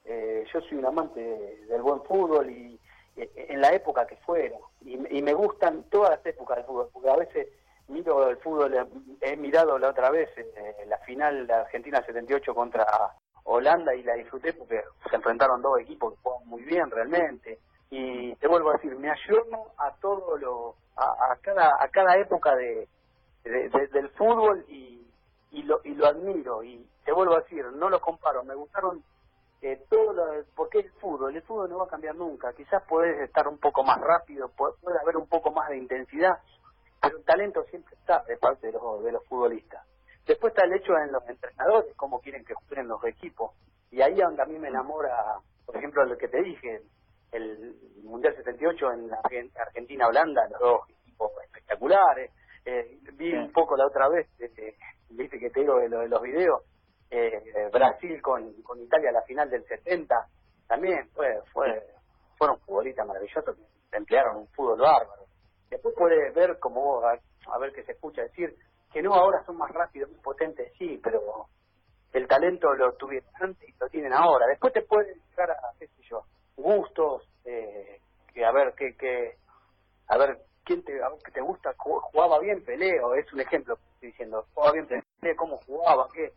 Eh, 0.04 0.44
yo 0.52 0.60
soy 0.60 0.78
un 0.78 0.86
amante 0.86 1.20
del 1.68 1.82
buen 1.82 2.02
fútbol 2.02 2.50
y 2.50 2.78
en 3.16 3.60
la 3.60 3.72
época 3.72 4.06
que 4.06 4.16
fuera. 4.16 4.56
Y, 4.84 4.96
me 4.96 5.34
gustan 5.34 5.84
todas 5.90 6.10
las 6.10 6.26
épocas 6.26 6.58
del 6.58 6.66
fútbol, 6.66 6.88
porque 6.92 7.10
a 7.10 7.16
veces 7.16 7.48
miro 7.88 8.28
el 8.28 8.36
fútbol, 8.38 8.88
he 9.20 9.36
mirado 9.36 9.78
la 9.78 9.88
otra 9.88 10.10
vez 10.10 10.28
eh, 10.36 10.84
la 10.86 10.98
final 10.98 11.46
de 11.46 11.54
Argentina 11.54 12.04
78 12.04 12.54
contra 12.54 12.84
Holanda 13.48 13.94
y 13.94 14.02
la 14.02 14.14
disfruté 14.14 14.52
porque 14.52 14.82
se 15.08 15.16
enfrentaron 15.16 15.62
dos 15.62 15.80
equipos 15.80 16.14
que 16.14 16.20
juegan 16.22 16.48
muy 16.48 16.62
bien 16.64 16.90
realmente. 16.90 17.58
Y 17.90 18.34
te 18.36 18.46
vuelvo 18.46 18.70
a 18.70 18.74
decir, 18.74 18.94
me 18.96 19.10
ayorno 19.10 19.68
a 19.78 19.94
todo 20.00 20.36
lo, 20.36 20.74
a, 20.96 21.34
cada, 21.40 21.76
a 21.80 21.88
cada 21.88 22.16
época 22.18 22.54
de, 22.56 22.86
del 23.44 24.10
fútbol 24.10 24.64
y, 24.68 25.10
y, 25.52 25.62
lo, 25.62 25.80
y 25.84 25.94
lo 25.94 26.06
admiro. 26.06 26.62
Y 26.62 26.86
te 27.04 27.12
vuelvo 27.12 27.36
a 27.36 27.40
decir, 27.40 27.64
no 27.72 27.88
lo 27.88 28.00
comparo, 28.00 28.44
me 28.44 28.54
gustaron 28.54 29.02
eh, 29.62 29.82
todo 29.88 30.12
lo, 30.12 30.24
porque 30.54 30.80
el 30.80 30.90
fútbol, 31.00 31.34
el 31.34 31.42
fútbol 31.42 31.70
no 31.70 31.78
va 31.78 31.84
a 31.84 31.88
cambiar 31.88 32.16
nunca. 32.16 32.52
Quizás 32.52 32.82
puedes 32.86 33.18
estar 33.20 33.48
un 33.48 33.56
poco 33.56 33.82
más 33.82 33.98
rápido, 33.98 34.50
puede, 34.50 34.74
haber 35.00 35.16
un 35.16 35.26
poco 35.26 35.50
más 35.50 35.70
de 35.70 35.78
intensidad, 35.78 36.38
pero 37.00 37.16
el 37.16 37.24
talento 37.24 37.64
siempre 37.64 37.94
está 37.96 38.22
de 38.24 38.36
parte 38.36 38.66
de 38.66 38.74
los, 38.74 39.02
de 39.02 39.12
los 39.12 39.24
futbolistas. 39.24 39.86
Después 40.28 40.52
está 40.52 40.64
el 40.64 40.74
hecho 40.74 40.92
en 40.96 41.10
los 41.10 41.28
entrenadores, 41.28 41.92
cómo 41.96 42.20
quieren 42.20 42.44
que 42.44 42.54
jueguen 42.54 42.86
los 42.86 43.02
equipos. 43.04 43.52
Y 43.90 44.00
ahí 44.00 44.12
es 44.12 44.18
donde 44.18 44.42
a 44.42 44.46
mí 44.46 44.58
me 44.58 44.68
enamora, 44.68 45.40
por 45.66 45.76
ejemplo, 45.76 46.04
lo 46.04 46.16
que 46.16 46.28
te 46.28 46.40
dije, 46.42 46.82
el 47.32 47.74
Mundial 48.04 48.36
78 48.36 48.92
en 48.92 49.10
Argentina-Holanda, 49.56 50.48
los 50.50 50.60
dos 50.60 50.80
equipos 50.90 51.32
espectaculares. 51.44 52.30
Eh, 52.64 52.98
vi 53.14 53.32
un 53.32 53.50
poco 53.50 53.76
la 53.76 53.86
otra 53.86 54.08
vez, 54.08 54.28
este, 54.38 54.76
viste 55.10 55.38
que 55.40 55.50
te 55.50 55.60
digo 55.60 55.78
de, 55.78 55.88
de 55.88 56.08
los 56.08 56.22
videos, 56.22 56.62
eh, 57.10 57.70
Brasil 57.72 58.20
con, 58.20 58.62
con 58.62 58.80
Italia 58.80 59.08
a 59.10 59.12
la 59.14 59.22
final 59.22 59.48
del 59.48 59.64
70, 59.64 60.14
también 60.68 61.08
fue, 61.14 61.40
fue 61.52 61.82
fueron 62.38 62.58
futbolistas 62.60 63.06
maravillosos 63.06 63.56
que 63.90 63.96
emplearon 63.96 64.36
un 64.36 64.48
fútbol 64.48 64.78
bárbaro. 64.78 65.24
Después 65.68 65.94
puedes 65.98 66.32
ver 66.34 66.58
como 66.58 67.02
a, 67.04 67.58
ver 67.58 67.72
qué 67.72 67.82
se 67.82 67.92
escucha 67.92 68.22
decir 68.22 68.54
que 68.92 69.02
no 69.02 69.14
ahora 69.14 69.44
son 69.44 69.56
más 69.56 69.70
rápidos, 69.70 70.10
más 70.10 70.20
potentes, 70.20 70.72
sí, 70.78 71.00
pero 71.02 71.46
el 72.12 72.26
talento 72.26 72.72
lo 72.74 72.92
tuvieron 72.94 73.30
antes 73.40 73.68
y 73.68 73.74
lo 73.78 73.88
tienen 73.88 74.12
ahora. 74.12 74.46
Después 74.46 74.72
te 74.72 74.82
puede 74.82 75.14
llegar 75.14 75.50
a, 75.50 75.56
qué 75.78 75.86
sé 75.88 76.02
yo, 76.08 76.22
gustos, 76.56 77.28
eh, 77.44 78.00
que 78.32 78.44
a 78.44 78.52
ver, 78.52 78.74
que, 78.74 78.96
que, 78.96 79.36
a 80.08 80.16
ver, 80.16 80.38
quién 80.64 80.82
te, 80.84 81.02
a 81.02 81.08
ver, 81.10 81.18
que 81.22 81.32
te 81.32 81.40
gusta, 81.40 81.74
jugaba 81.76 82.38
bien 82.40 82.64
Peleo, 82.64 83.14
es 83.14 83.32
un 83.32 83.40
ejemplo, 83.40 83.78
diciendo, 84.00 84.46
jugaba 84.54 84.72
bien 84.72 84.86
Peleo, 84.86 85.36
cómo 85.36 85.58
jugaba, 85.58 86.08
qué, 86.12 86.32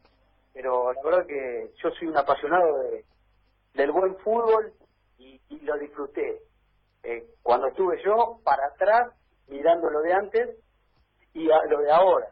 pero 0.54 0.92
la 0.94 1.02
verdad 1.02 1.26
que 1.26 1.72
yo 1.82 1.90
soy 1.92 2.08
un 2.08 2.18
apasionado 2.18 2.80
de, 2.80 3.06
del 3.74 3.92
buen 3.92 4.16
fútbol 4.18 4.74
y, 5.18 5.40
lo 5.62 5.78
disfruté. 5.78 6.42
Eh, 7.04 7.24
cuando 7.44 7.68
estuve 7.68 8.02
yo, 8.04 8.40
para 8.44 8.66
atrás, 8.68 9.14
mirando 9.48 9.90
lo 9.90 10.02
de 10.02 10.14
antes 10.14 10.58
y 11.34 11.46
lo 11.46 11.80
de 11.80 11.92
ahora. 11.92 12.28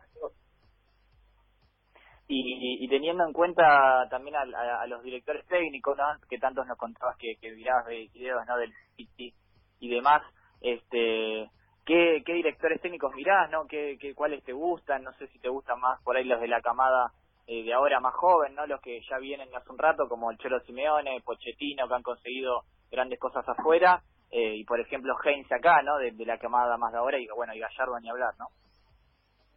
Y, 2.31 2.85
y, 2.85 2.87
teniendo 2.87 3.25
en 3.25 3.33
cuenta 3.33 4.07
también 4.11 4.35
a, 4.35 4.85
los 4.85 5.01
directores 5.01 5.47
técnicos, 5.47 5.97
que 6.29 6.37
tantos 6.37 6.67
nos 6.67 6.77
contabas 6.77 7.17
que, 7.17 7.35
que 7.41 7.51
mirabas 7.51 7.87
videos 7.87 8.45
¿no? 8.47 8.55
del 8.55 8.71
City 8.95 9.33
y 9.79 9.89
demás, 9.89 10.21
este 10.61 11.49
¿qué, 11.85 12.21
directores 12.23 12.79
técnicos 12.81 13.15
mirás, 13.15 13.49
¿no? 13.49 13.65
¿Qué, 13.65 13.97
qué, 13.99 14.13
cuáles 14.13 14.43
te 14.43 14.53
gustan? 14.53 15.03
No 15.03 15.11
sé 15.13 15.27
si 15.29 15.39
te 15.39 15.49
gustan 15.49 15.79
más 15.79 15.99
por 16.03 16.15
ahí 16.15 16.23
los 16.23 16.39
de 16.39 16.47
la 16.47 16.61
camada 16.61 17.11
eh, 17.47 17.63
de 17.63 17.73
ahora 17.73 17.99
más 17.99 18.13
joven, 18.13 18.53
¿no? 18.53 18.67
Los 18.67 18.79
que 18.79 19.01
ya 19.09 19.17
vienen 19.17 19.49
hace 19.55 19.71
un 19.71 19.79
rato, 19.79 20.07
como 20.07 20.29
el 20.29 20.37
Cholo 20.37 20.59
Simeone, 20.59 21.19
Pochettino, 21.25 21.87
que 21.87 21.95
han 21.95 22.03
conseguido 22.03 22.61
grandes 22.91 23.19
cosas 23.19 23.43
afuera, 23.49 24.03
eh, 24.29 24.55
y 24.55 24.63
por 24.65 24.79
ejemplo 24.79 25.15
Heinz 25.23 25.51
acá, 25.51 25.81
¿no? 25.81 25.97
De, 25.97 26.13
la 26.25 26.37
camada 26.37 26.77
más 26.77 26.91
de 26.91 26.99
ahora, 26.99 27.17
y 27.17 27.25
bueno, 27.35 27.55
y 27.55 27.59
Gallardo 27.59 27.99
ni 27.99 28.07
hablar, 28.07 28.35
¿no? 28.37 28.49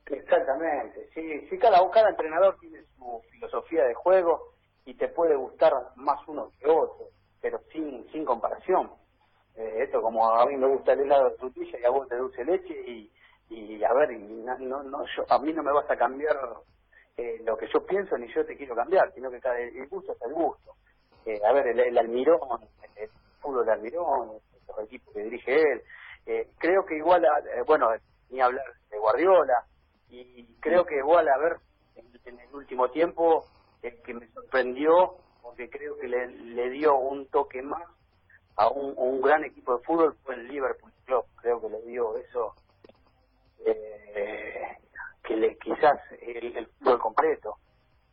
Exactamente, 0.07 1.09
sí, 1.15 1.47
sí 1.49 1.59
cada, 1.59 1.79
cada 1.91 2.11
entrenador 2.11 2.59
tiene 2.59 2.83
su 2.97 3.23
filosofía 3.31 3.85
de 3.85 3.95
juego 3.95 4.53
y 4.85 4.95
te 4.95 5.09
puede 5.09 5.37
gustar 5.37 5.73
más 5.97 6.19
uno 6.27 6.51
que 6.59 6.69
otro, 6.69 7.07
pero 7.41 7.61
sin 7.73 8.11
sin 8.11 8.25
comparación. 8.25 8.91
Eh, 9.55 9.85
esto 9.85 10.03
como 10.03 10.29
a 10.29 10.47
mí 10.47 10.57
me 10.57 10.67
gusta 10.67 10.93
el 10.93 11.01
helado 11.01 11.31
de 11.31 11.37
frutilla 11.37 11.79
y 11.79 11.85
a 11.85 11.91
vos 11.91 12.09
te 12.09 12.17
dulce 12.17 12.45
leche 12.45 12.75
y, 12.87 13.13
y 13.51 13.85
a 13.85 13.93
ver, 13.93 14.13
y 14.13 14.19
no, 14.19 14.83
no, 14.83 15.05
yo, 15.17 15.25
a 15.29 15.39
mí 15.39 15.53
no 15.53 15.63
me 15.63 15.73
vas 15.73 15.89
a 15.91 15.97
cambiar 15.97 16.37
eh, 17.17 17.41
lo 17.45 17.57
que 17.57 17.69
yo 17.73 17.85
pienso 17.85 18.17
ni 18.17 18.33
yo 18.33 18.45
te 18.45 18.57
quiero 18.57 18.75
cambiar, 18.75 19.13
sino 19.13 19.31
que 19.31 19.41
cada, 19.41 19.59
el 19.59 19.87
gusto 19.89 20.13
es 20.13 20.23
el 20.23 20.33
gusto. 20.33 20.73
Eh, 21.27 21.41
a 21.47 21.53
ver, 21.53 21.67
el, 21.69 21.99
Almirón, 21.99 22.41
el, 22.97 23.09
fútbol 23.41 23.67
de 23.67 23.73
Almirón, 23.73 24.39
los 24.69 24.79
equipos 24.85 25.13
que 25.13 25.23
dirige 25.23 25.55
él, 25.55 25.83
eh, 26.27 26.49
creo 26.59 26.85
que 26.87 26.97
igual, 26.97 27.27
bueno, 27.67 27.91
ni 28.31 28.41
hablar 28.41 28.65
de 28.91 28.99
Guardiola, 28.99 29.65
y 30.13 30.45
creo 30.61 30.85
que 30.85 30.99
igual, 30.99 31.27
a 31.29 31.39
ver, 31.39 31.57
en, 31.97 32.39
el 32.39 32.55
último 32.55 32.91
tiempo, 32.91 33.47
el 33.83 34.01
que 34.03 34.15
me 34.15 34.29
sorprendió, 34.29 35.17
porque 35.43 35.71
creo 35.71 35.97
que 35.99 36.09
le, 36.09 36.71
dio 36.71 36.97
un 36.97 37.27
toque 37.29 37.63
más 37.63 37.83
a 38.57 38.69
un, 38.69 39.21
gran 39.23 39.45
equipo 39.45 39.77
de 39.77 39.85
fútbol 39.85 40.17
fue 40.23 40.35
el 40.35 40.49
Liverpool 40.49 40.93
Club, 41.07 41.25
creo 41.37 41.61
que 41.61 41.69
le 41.71 41.83
dio 41.83 42.17
eso. 42.19 42.55
Eh, 43.65 44.77
que 45.23 45.37
le, 45.37 45.57
quizás 45.57 45.99
el, 46.21 46.67
fútbol 46.79 46.99
completo 46.99 47.57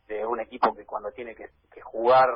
de 0.06 0.24
un 0.24 0.40
equipo 0.40 0.74
que 0.74 0.86
cuando 0.86 1.12
tiene 1.12 1.34
que, 1.34 1.50
jugar 1.82 2.28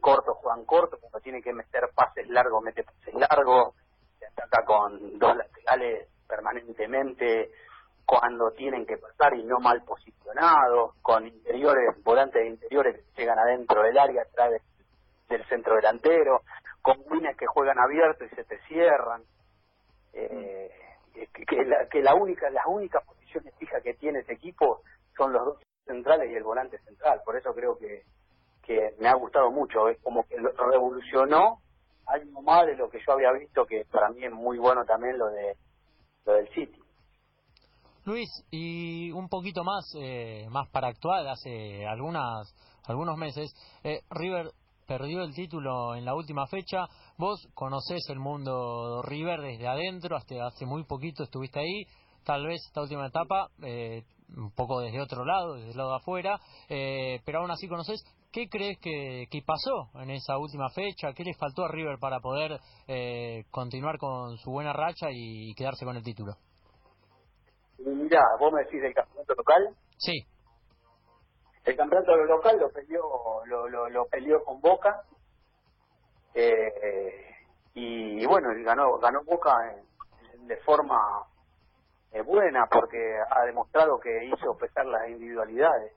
corto 0.00 0.34
juegan 0.34 0.64
corto, 0.64 0.98
cuando 1.00 1.20
tiene 1.20 1.42
que 1.42 1.52
meter 1.52 1.88
pases 1.94 2.28
largos 2.28 2.62
mete 2.62 2.84
pases 2.84 3.14
largos, 3.14 3.74
se 4.18 4.26
ataca 4.26 4.64
con 4.64 5.18
dos 5.18 5.36
laterales 5.36 6.08
permanentemente 6.28 7.50
cuando 8.08 8.52
tienen 8.52 8.86
que 8.86 8.96
pasar 8.96 9.34
y 9.34 9.44
no 9.44 9.60
mal 9.60 9.82
posicionados, 9.84 10.94
con 11.02 11.26
interiores, 11.26 12.02
volantes 12.02 12.42
de 12.42 12.48
interiores 12.48 13.04
que 13.14 13.20
llegan 13.20 13.38
adentro 13.38 13.82
del 13.82 13.98
área 13.98 14.22
atrás 14.22 14.62
del 15.28 15.44
centro 15.44 15.74
delantero, 15.76 16.40
con 16.80 16.96
wines 17.10 17.36
que 17.36 17.46
juegan 17.46 17.78
abiertos 17.78 18.26
y 18.32 18.34
se 18.34 18.44
te 18.44 18.58
cierran. 18.60 19.24
Eh, 20.14 20.70
que, 21.46 21.64
la, 21.66 21.86
que 21.90 22.00
la 22.00 22.14
única, 22.14 22.48
las 22.48 22.64
únicas 22.66 23.04
posiciones 23.04 23.54
fijas 23.58 23.82
que 23.82 23.92
tiene 23.92 24.20
ese 24.20 24.32
equipo 24.32 24.80
son 25.14 25.34
los 25.34 25.44
dos 25.44 25.58
centrales 25.84 26.30
y 26.30 26.34
el 26.34 26.44
volante 26.44 26.78
central. 26.78 27.20
Por 27.26 27.36
eso 27.36 27.54
creo 27.54 27.76
que, 27.76 28.04
que 28.62 28.94
me 28.98 29.08
ha 29.08 29.14
gustado 29.16 29.50
mucho. 29.50 29.86
Es 29.90 30.00
como 30.00 30.26
que 30.26 30.36
revolucionó 30.38 31.60
algo 32.06 32.40
más 32.40 32.64
de 32.64 32.74
lo 32.74 32.88
que 32.88 33.00
yo 33.06 33.12
había 33.12 33.32
visto, 33.32 33.66
que 33.66 33.84
para 33.84 34.08
mí 34.08 34.24
es 34.24 34.32
muy 34.32 34.56
bueno 34.56 34.86
también 34.86 35.18
lo 35.18 35.26
de 35.28 35.58
lo 36.24 36.32
del 36.32 36.48
City. 36.54 36.87
Luis, 38.08 38.30
y 38.50 39.10
un 39.10 39.28
poquito 39.28 39.64
más, 39.64 39.84
eh, 40.00 40.46
más 40.48 40.66
para 40.70 40.88
actual, 40.88 41.28
hace 41.28 41.86
algunas, 41.86 42.54
algunos 42.86 43.18
meses, 43.18 43.54
eh, 43.84 44.00
River 44.08 44.50
perdió 44.86 45.22
el 45.22 45.34
título 45.34 45.94
en 45.94 46.06
la 46.06 46.14
última 46.14 46.46
fecha. 46.46 46.86
Vos 47.18 47.46
conocés 47.52 48.08
el 48.08 48.18
mundo 48.18 49.02
River 49.02 49.42
desde 49.42 49.68
adentro, 49.68 50.16
hasta 50.16 50.46
hace 50.46 50.64
muy 50.64 50.84
poquito 50.84 51.22
estuviste 51.22 51.60
ahí. 51.60 51.84
Tal 52.24 52.46
vez 52.46 52.62
esta 52.66 52.80
última 52.80 53.08
etapa, 53.08 53.50
eh, 53.62 54.02
un 54.34 54.52
poco 54.52 54.80
desde 54.80 55.02
otro 55.02 55.26
lado, 55.26 55.56
desde 55.56 55.72
el 55.72 55.76
lado 55.76 55.90
de 55.90 55.96
afuera, 55.96 56.40
eh, 56.70 57.20
pero 57.26 57.40
aún 57.40 57.50
así 57.50 57.68
conoces. 57.68 58.02
¿Qué 58.32 58.48
crees 58.48 58.78
que, 58.78 59.42
pasó 59.44 59.90
en 60.00 60.10
esa 60.10 60.38
última 60.38 60.70
fecha? 60.70 61.12
¿Qué 61.12 61.24
le 61.24 61.34
faltó 61.34 61.64
a 61.64 61.68
River 61.68 61.98
para 61.98 62.20
poder 62.20 62.58
eh, 62.86 63.44
continuar 63.50 63.98
con 63.98 64.38
su 64.38 64.50
buena 64.50 64.72
racha 64.72 65.08
y 65.12 65.52
quedarse 65.54 65.84
con 65.84 65.96
el 65.96 66.02
título? 66.02 66.32
Mira, 67.78 68.22
vos 68.38 68.52
me 68.52 68.64
decís 68.64 68.82
del 68.82 68.94
campeonato 68.94 69.34
local. 69.34 69.74
Sí. 69.96 70.26
El 71.64 71.76
campeonato 71.76 72.16
local 72.16 72.58
lo 72.58 72.70
peleó, 72.70 73.44
lo, 73.46 73.88
lo, 73.88 74.06
peleó 74.06 74.42
con 74.44 74.60
Boca. 74.60 75.02
Eh, 76.34 77.24
y, 77.74 78.26
bueno, 78.26 78.48
ganó, 78.64 78.98
ganó 78.98 79.22
Boca 79.24 79.54
de 80.46 80.56
forma 80.58 81.26
eh, 82.12 82.22
buena 82.22 82.66
porque 82.66 83.18
ha 83.30 83.44
demostrado 83.44 84.00
que 84.00 84.24
hizo 84.24 84.56
pesar 84.56 84.86
las 84.86 85.08
individualidades. 85.08 85.92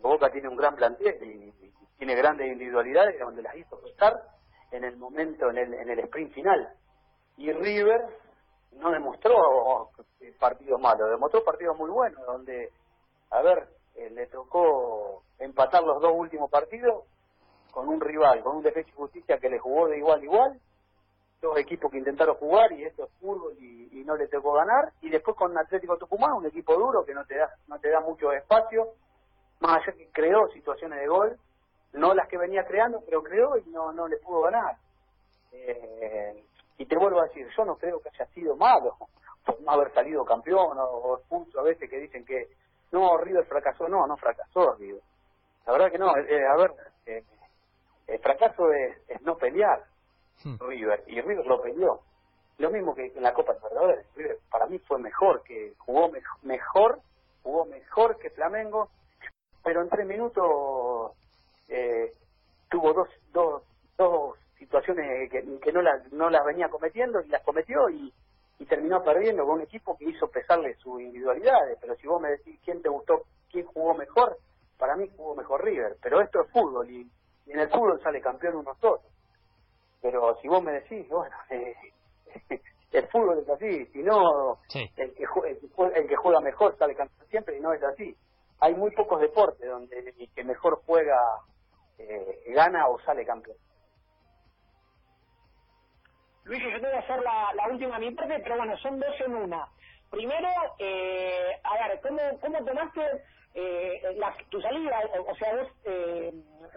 Boca 0.00 0.30
tiene 0.30 0.48
un 0.48 0.56
gran 0.56 0.74
plantel 0.74 1.22
y, 1.22 1.52
tiene 1.98 2.16
grandes 2.16 2.50
individualidades 2.50 3.16
donde 3.20 3.42
las 3.42 3.54
hizo 3.54 3.80
pesar 3.80 4.14
en 4.72 4.82
el 4.82 4.96
momento, 4.96 5.50
en 5.50 5.58
el, 5.58 5.74
en 5.74 5.88
el 5.88 6.00
sprint 6.00 6.32
final. 6.32 6.74
Y 7.36 7.52
River 7.52 8.00
no 8.74 8.90
demostró 8.90 9.90
partidos 10.42 10.80
malos, 10.80 11.08
demostró 11.08 11.44
partidos 11.44 11.78
muy 11.78 11.88
buenos, 11.88 12.24
donde, 12.26 12.72
a 13.30 13.42
ver, 13.42 13.68
eh, 13.94 14.10
le 14.10 14.26
tocó 14.26 15.22
empatar 15.38 15.84
los 15.84 16.00
dos 16.00 16.12
últimos 16.14 16.50
partidos 16.50 17.04
con 17.70 17.88
un 17.88 18.00
rival, 18.00 18.42
con 18.42 18.56
un 18.56 18.62
Defensa 18.62 18.90
y 18.90 18.94
Justicia 18.94 19.38
que 19.38 19.48
le 19.48 19.60
jugó 19.60 19.86
de 19.86 19.98
igual 19.98 20.20
a 20.20 20.24
igual, 20.24 20.60
dos 21.40 21.56
equipos 21.58 21.92
que 21.92 21.98
intentaron 21.98 22.36
jugar 22.36 22.72
y 22.72 22.84
esto 22.84 23.04
es 23.04 23.10
fútbol 23.20 23.56
y, 23.60 23.82
no 24.04 24.16
le 24.16 24.26
tocó 24.26 24.54
ganar, 24.54 24.92
y 25.00 25.10
después 25.10 25.36
con 25.36 25.56
Atlético 25.56 25.96
Tucumán, 25.96 26.32
un 26.32 26.46
equipo 26.46 26.74
duro 26.74 27.04
que 27.04 27.14
no 27.14 27.24
te 27.24 27.36
da, 27.36 27.54
no 27.68 27.78
te 27.78 27.88
da 27.88 28.00
mucho 28.00 28.32
espacio, 28.32 28.94
más 29.60 29.76
allá 29.76 29.96
que 29.96 30.08
creó 30.10 30.48
situaciones 30.48 30.98
de 30.98 31.06
gol, 31.06 31.38
no 31.92 32.12
las 32.12 32.26
que 32.26 32.36
venía 32.36 32.64
creando, 32.64 33.00
pero 33.06 33.22
creó 33.22 33.56
y 33.58 33.70
no, 33.70 33.92
no 33.92 34.08
le 34.08 34.16
pudo 34.16 34.40
ganar. 34.40 34.76
Eh, 35.52 36.44
y 36.78 36.86
te 36.86 36.96
vuelvo 36.96 37.20
a 37.20 37.24
decir, 37.24 37.46
yo 37.56 37.64
no 37.64 37.76
creo 37.76 38.00
que 38.00 38.08
haya 38.10 38.26
sido 38.32 38.56
malo 38.56 38.96
por 39.46 39.60
no 39.60 39.70
haber 39.70 39.92
salido 39.92 40.24
campeón 40.24 40.78
o, 40.78 41.18
o 41.28 41.58
a 41.58 41.62
veces 41.62 41.88
que 41.88 41.98
dicen 41.98 42.24
que 42.24 42.48
no, 42.92 43.16
River 43.18 43.46
fracasó, 43.46 43.88
no, 43.88 44.06
no 44.06 44.16
fracasó 44.16 44.74
River. 44.74 45.02
La 45.66 45.72
verdad 45.72 45.90
que 45.90 45.98
no, 45.98 46.16
eh, 46.16 46.26
eh, 46.28 46.46
a 46.46 46.56
ver, 46.56 46.72
eh, 47.06 47.24
el 48.06 48.18
fracaso 48.18 48.70
es, 48.72 49.22
no 49.22 49.36
pelear 49.36 49.84
hmm. 50.44 50.56
River, 50.60 51.04
y 51.06 51.20
River 51.20 51.46
lo 51.46 51.62
peleó. 51.62 52.00
Lo 52.58 52.70
mismo 52.70 52.94
que 52.94 53.06
en 53.06 53.22
la 53.22 53.32
Copa 53.32 53.54
Libertadores, 53.54 54.06
River 54.14 54.38
para 54.50 54.66
mí 54.66 54.78
fue 54.80 54.98
mejor, 54.98 55.42
que 55.42 55.74
jugó 55.78 56.10
mejor 56.42 57.00
jugó 57.42 57.64
mejor 57.66 58.18
que 58.18 58.30
Flamengo, 58.30 58.88
pero 59.62 59.82
en 59.82 59.88
tres 59.88 60.06
minutos 60.06 61.12
eh, 61.68 62.12
tuvo 62.70 62.92
dos, 62.92 63.08
dos, 63.32 63.62
dos 63.96 64.38
situaciones 64.62 65.30
que, 65.30 65.42
que 65.60 65.72
no, 65.72 65.82
las, 65.82 66.12
no 66.12 66.30
las 66.30 66.44
venía 66.44 66.68
cometiendo 66.68 67.20
y 67.20 67.28
las 67.28 67.42
cometió 67.42 67.88
y, 67.90 68.12
y 68.58 68.66
terminó 68.66 69.02
perdiendo 69.02 69.44
con 69.44 69.56
un 69.56 69.62
equipo 69.62 69.96
que 69.98 70.04
hizo 70.04 70.28
pesarle 70.28 70.76
sus 70.76 71.00
individualidades. 71.00 71.78
Pero 71.80 71.96
si 71.96 72.06
vos 72.06 72.20
me 72.20 72.30
decís 72.30 72.60
quién 72.64 72.80
te 72.80 72.88
gustó, 72.88 73.24
quién 73.50 73.66
jugó 73.66 73.94
mejor, 73.94 74.38
para 74.78 74.94
mí 74.96 75.08
jugó 75.16 75.34
mejor 75.34 75.64
River. 75.64 75.96
Pero 76.00 76.20
esto 76.20 76.42
es 76.42 76.50
fútbol 76.50 76.88
y, 76.88 77.10
en 77.46 77.58
el 77.58 77.68
fútbol 77.68 78.00
sale 78.02 78.20
campeón 78.20 78.56
uno 78.56 78.74
solo. 78.80 79.00
Pero 80.00 80.36
si 80.40 80.48
vos 80.48 80.62
me 80.62 80.72
decís, 80.72 81.08
bueno, 81.08 81.34
eh, 81.50 81.74
el 82.92 83.08
fútbol 83.08 83.40
es 83.40 83.48
así, 83.48 83.86
si 83.86 84.02
no, 84.02 84.58
el, 84.96 85.14
que 85.14 85.26
juega, 85.26 85.58
el 85.96 86.06
que 86.06 86.16
juega 86.16 86.40
mejor 86.40 86.76
sale 86.78 86.94
campeón 86.94 87.28
siempre 87.30 87.58
y 87.58 87.60
no 87.60 87.72
es 87.72 87.82
así. 87.82 88.16
Hay 88.60 88.74
muy 88.74 88.92
pocos 88.92 89.20
deportes 89.20 89.68
donde 89.68 89.98
el 89.98 90.30
que 90.30 90.44
mejor 90.44 90.80
juega 90.86 91.18
eh, 91.98 92.44
gana 92.54 92.86
o 92.88 93.00
sale 93.00 93.24
campeón. 93.24 93.56
Luis, 96.44 96.60
yo 96.60 96.80
te 96.80 96.86
voy 96.86 96.96
a 96.96 96.98
hacer 96.98 97.20
la, 97.22 97.68
última 97.70 97.98
mi 97.98 98.10
parte, 98.10 98.40
pero 98.42 98.56
bueno, 98.56 98.76
son 98.78 98.98
dos 98.98 99.20
en 99.20 99.34
una. 99.34 99.68
Primero, 100.10 100.48
eh, 100.78 101.56
a 101.62 101.88
ver, 101.88 102.00
¿cómo, 102.00 102.20
cómo 102.40 102.64
tomaste 102.64 103.00
eh, 103.54 104.02
tu 104.50 104.60
salida? 104.60 105.00
O, 105.26 105.34
sea, 105.36 105.54
vos 105.54 105.68
eh, 105.84 106.32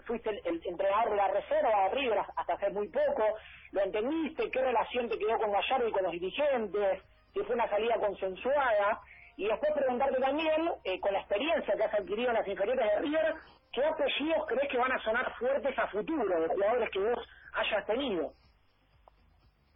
fuiste 0.06 0.30
el, 0.44 0.62
entrenador 0.64 1.10
de 1.10 1.16
la 1.16 1.28
reserva 1.28 1.88
de 1.88 1.94
River 1.96 2.18
hasta 2.36 2.54
hace 2.54 2.70
muy 2.70 2.88
poco, 2.88 3.24
¿lo 3.72 3.82
entendiste? 3.82 4.50
¿Qué 4.50 4.62
relación 4.62 5.08
te 5.08 5.18
quedó 5.18 5.36
con 5.38 5.50
Gallardo 5.50 5.88
y 5.88 5.92
con 5.92 6.04
los 6.04 6.12
dirigentes? 6.12 7.02
Si 7.34 7.40
fue 7.40 7.56
una 7.56 7.68
salida 7.68 7.96
consensuada. 7.96 9.00
Y 9.36 9.48
después 9.48 9.72
preguntarte 9.74 10.18
también, 10.18 10.70
eh, 10.84 10.98
con 11.00 11.12
la 11.12 11.18
experiencia 11.18 11.74
que 11.76 11.84
has 11.84 11.92
adquirido 11.92 12.30
en 12.30 12.36
las 12.36 12.48
inferiores 12.48 12.86
de 12.86 13.00
River, 13.00 13.34
¿qué 13.72 13.84
apellidos 13.84 14.46
crees 14.46 14.70
que 14.70 14.78
van 14.78 14.92
a 14.92 15.02
sonar 15.02 15.30
fuertes 15.38 15.78
a 15.78 15.88
futuro 15.88 16.40
de 16.40 16.48
jugadores 16.48 16.88
que 16.90 17.00
vos 17.00 17.28
hayas 17.52 17.84
tenido? 17.84 18.32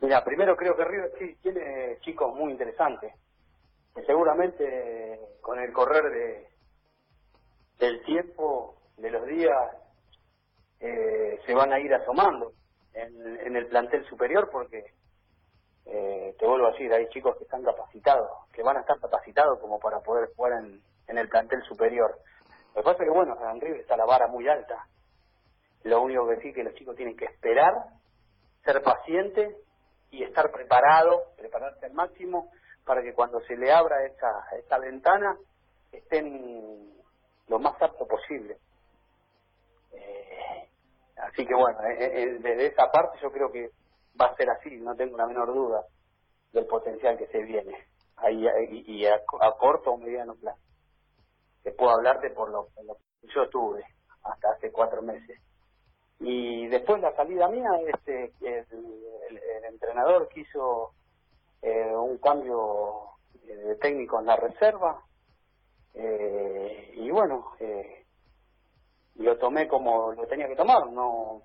Mira, 0.00 0.24
primero 0.24 0.56
creo 0.56 0.74
que 0.76 0.84
River 0.84 1.12
sí 1.18 1.36
tiene 1.42 1.98
chicos 2.00 2.34
muy 2.34 2.52
interesantes, 2.52 3.12
que 3.94 4.02
seguramente 4.04 5.20
con 5.42 5.58
el 5.58 5.72
correr 5.72 6.10
de 6.10 6.50
del 7.78 8.02
tiempo, 8.04 8.76
de 8.98 9.10
los 9.10 9.26
días, 9.26 9.56
eh, 10.80 11.40
se 11.46 11.54
van 11.54 11.72
a 11.72 11.80
ir 11.80 11.92
asomando 11.94 12.52
en, 12.92 13.56
el 13.56 13.66
plantel 13.68 14.04
superior 14.06 14.50
porque, 14.52 14.84
eh, 15.86 16.34
te 16.38 16.46
vuelvo 16.46 16.68
a 16.68 16.72
decir, 16.72 16.92
hay 16.92 17.08
chicos 17.08 17.36
que 17.38 17.44
están 17.44 17.62
capacitados, 17.62 18.30
que 18.52 18.62
van 18.62 18.76
a 18.76 18.80
estar 18.80 19.00
capacitados 19.00 19.58
como 19.60 19.78
para 19.80 20.00
poder 20.00 20.28
jugar 20.36 20.62
en, 20.62 20.80
en 21.08 21.18
el 21.18 21.28
plantel 21.28 21.62
superior. 21.62 22.18
Lo 22.74 22.82
que 22.82 22.84
pasa 22.84 23.02
es 23.02 23.08
que, 23.08 23.16
bueno, 23.16 23.36
en 23.50 23.60
River 23.60 23.80
está 23.80 23.96
la 23.96 24.04
vara 24.04 24.26
muy 24.28 24.46
alta. 24.46 24.86
Lo 25.82 26.02
único 26.02 26.28
que 26.28 26.40
sí 26.42 26.52
que 26.52 26.62
los 26.62 26.74
chicos 26.74 26.94
tienen 26.96 27.16
que 27.16 27.24
esperar, 27.24 27.74
ser 28.62 28.82
pacientes 28.82 29.56
y 30.10 30.22
estar 30.24 30.50
preparado, 30.50 31.32
prepararse 31.36 31.86
al 31.86 31.92
máximo 31.92 32.50
para 32.84 33.02
que 33.02 33.14
cuando 33.14 33.40
se 33.42 33.56
le 33.56 33.72
abra 33.72 34.04
esa, 34.04 34.46
esa 34.58 34.78
ventana 34.78 35.36
estén 35.92 36.94
lo 37.48 37.58
más 37.58 37.80
apto 37.82 38.06
posible. 38.06 38.58
Eh, 39.92 40.68
así 41.16 41.46
que 41.46 41.54
bueno, 41.54 41.80
eh, 41.84 42.22
eh, 42.22 42.38
desde 42.40 42.66
esa 42.66 42.90
parte 42.90 43.18
yo 43.20 43.30
creo 43.30 43.50
que 43.50 43.70
va 44.20 44.26
a 44.26 44.36
ser 44.36 44.50
así, 44.50 44.76
no 44.78 44.94
tengo 44.94 45.16
la 45.16 45.26
menor 45.26 45.52
duda 45.52 45.84
del 46.52 46.66
potencial 46.66 47.16
que 47.16 47.26
se 47.28 47.42
viene 47.42 47.86
ahí 48.16 48.46
y, 48.86 49.06
a, 49.06 49.20
corto 49.58 49.92
o 49.92 49.98
mediano 49.98 50.34
plazo. 50.34 50.60
Que 51.62 51.72
puedo 51.72 51.92
hablarte 51.92 52.30
por 52.30 52.50
lo, 52.50 52.68
por 52.74 52.84
lo 52.84 52.94
que 52.94 53.28
yo 53.34 53.48
tuve 53.48 53.84
hasta 54.22 54.50
hace 54.50 54.70
cuatro 54.70 55.02
meses. 55.02 55.40
Y 56.20 56.66
después 56.68 57.00
la 57.00 57.14
salida 57.16 57.48
mía, 57.48 57.70
este, 57.86 58.32
el, 58.40 58.68
entrenador 59.64 60.28
quiso 60.28 60.92
eh, 61.62 61.94
un 61.94 62.18
cambio 62.18 63.12
de 63.44 63.76
técnico 63.76 64.20
en 64.20 64.26
la 64.26 64.36
reserva 64.36 65.02
eh, 65.94 66.92
y 66.96 67.10
bueno, 67.10 67.52
eh, 67.58 68.04
lo 69.16 69.36
tomé 69.38 69.66
como 69.66 70.12
lo 70.12 70.26
tenía 70.26 70.48
que 70.48 70.56
tomar, 70.56 70.90
no, 70.90 71.42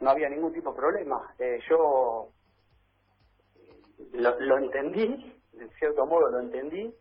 no 0.00 0.10
había 0.10 0.28
ningún 0.28 0.52
tipo 0.52 0.70
de 0.72 0.76
problema. 0.76 1.34
Eh, 1.38 1.60
yo 1.68 2.28
lo, 4.12 4.40
lo 4.40 4.58
entendí, 4.58 5.40
en 5.58 5.70
cierto 5.78 6.06
modo 6.06 6.30
lo 6.30 6.40
entendí, 6.40 6.94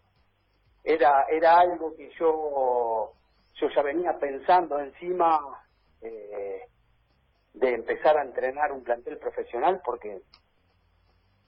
era, 0.84 1.25
era 1.29 1.60
algo 1.60 1.95
que 1.95 2.10
yo, 2.17 3.13
yo 3.55 3.69
ya 3.69 3.82
venía 3.82 4.17
pensando 4.17 4.79
encima 4.79 5.39
eh, 6.01 6.67
de 7.60 7.74
empezar 7.74 8.17
a 8.17 8.24
entrenar 8.24 8.72
un 8.72 8.84
plantel 8.84 9.17
profesional 9.17 9.82
porque 9.84 10.22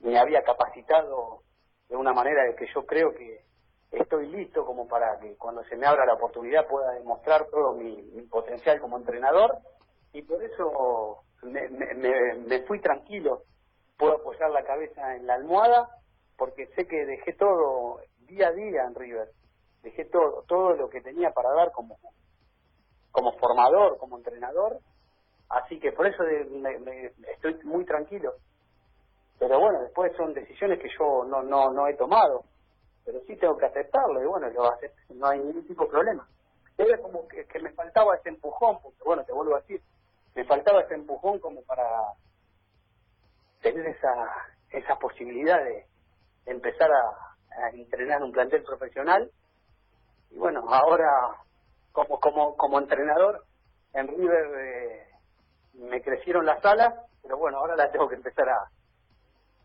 me 0.00 0.18
había 0.18 0.42
capacitado 0.42 1.40
de 1.88 1.96
una 1.96 2.12
manera 2.12 2.44
de 2.44 2.54
que 2.54 2.66
yo 2.74 2.84
creo 2.84 3.14
que 3.14 3.44
estoy 3.90 4.28
listo 4.28 4.64
como 4.66 4.86
para 4.86 5.18
que 5.20 5.36
cuando 5.36 5.64
se 5.64 5.76
me 5.76 5.86
abra 5.86 6.04
la 6.04 6.14
oportunidad 6.14 6.66
pueda 6.66 6.92
demostrar 6.92 7.46
todo 7.46 7.74
mi, 7.74 8.22
potencial 8.30 8.78
como 8.80 8.98
entrenador. 8.98 9.56
Y 10.12 10.22
por 10.22 10.42
eso 10.42 11.24
me, 11.42 11.68
me, 11.68 12.34
me, 12.46 12.62
fui 12.66 12.80
tranquilo, 12.80 13.44
puedo 13.96 14.16
apoyar 14.16 14.50
la 14.50 14.64
cabeza 14.64 15.16
en 15.16 15.26
la 15.26 15.34
almohada 15.34 15.88
porque 16.36 16.66
sé 16.74 16.86
que 16.86 17.06
dejé 17.06 17.32
todo 17.34 18.00
día 18.26 18.48
a 18.48 18.52
día 18.52 18.84
en 18.86 18.94
River, 18.94 19.28
dejé 19.82 20.04
todo, 20.06 20.44
todo 20.46 20.74
lo 20.74 20.90
que 20.90 21.00
tenía 21.00 21.30
para 21.30 21.52
dar 21.54 21.72
como, 21.72 21.98
como 23.10 23.32
formador, 23.38 23.96
como 23.96 24.18
entrenador 24.18 24.78
Así 25.52 25.78
que 25.78 25.92
por 25.92 26.06
eso 26.06 26.22
me, 26.50 27.12
estoy 27.34 27.54
muy 27.64 27.84
tranquilo. 27.84 28.32
Pero 29.38 29.60
bueno, 29.60 29.82
después 29.82 30.10
son 30.16 30.32
decisiones 30.32 30.80
que 30.80 30.88
yo 30.98 31.24
no, 31.24 31.42
no, 31.42 31.70
no 31.70 31.86
he 31.86 31.94
tomado. 31.94 32.44
Pero 33.04 33.20
sí 33.26 33.36
tengo 33.36 33.58
que 33.58 33.66
aceptarlo 33.66 34.22
y 34.22 34.26
bueno, 34.26 34.48
lo 34.48 34.70
no 35.14 35.26
hay 35.26 35.40
ningún 35.40 35.66
tipo 35.66 35.84
de 35.84 35.90
problema. 35.90 36.26
Era 36.78 36.96
como 37.02 37.28
que, 37.28 37.44
me 37.60 37.70
faltaba 37.72 38.16
ese 38.16 38.30
empujón, 38.30 38.78
porque 38.82 39.02
bueno, 39.04 39.24
te 39.24 39.32
vuelvo 39.32 39.56
a 39.56 39.60
decir, 39.60 39.82
me 40.34 40.44
faltaba 40.44 40.80
ese 40.80 40.94
empujón 40.94 41.38
como 41.38 41.62
para 41.62 41.84
tener 43.60 43.86
esa, 43.88 44.10
esa 44.70 44.96
posibilidad 44.96 45.62
de 45.62 45.86
empezar 46.46 46.90
a, 46.90 47.62
a 47.62 47.70
entrenar 47.74 48.22
un 48.22 48.32
plantel 48.32 48.62
profesional. 48.62 49.30
Y 50.30 50.38
bueno, 50.38 50.64
ahora 50.68 51.10
como, 51.92 52.18
como, 52.20 52.56
como 52.56 52.78
entrenador 52.78 53.44
en 53.92 54.08
River 54.08 54.46
eh, 54.60 55.11
me 55.74 56.00
crecieron 56.02 56.44
las 56.44 56.64
alas, 56.64 56.94
pero 57.22 57.38
bueno, 57.38 57.58
ahora 57.58 57.76
las 57.76 57.92
tengo 57.92 58.08
que 58.08 58.16
empezar 58.16 58.46
a, 58.48 58.68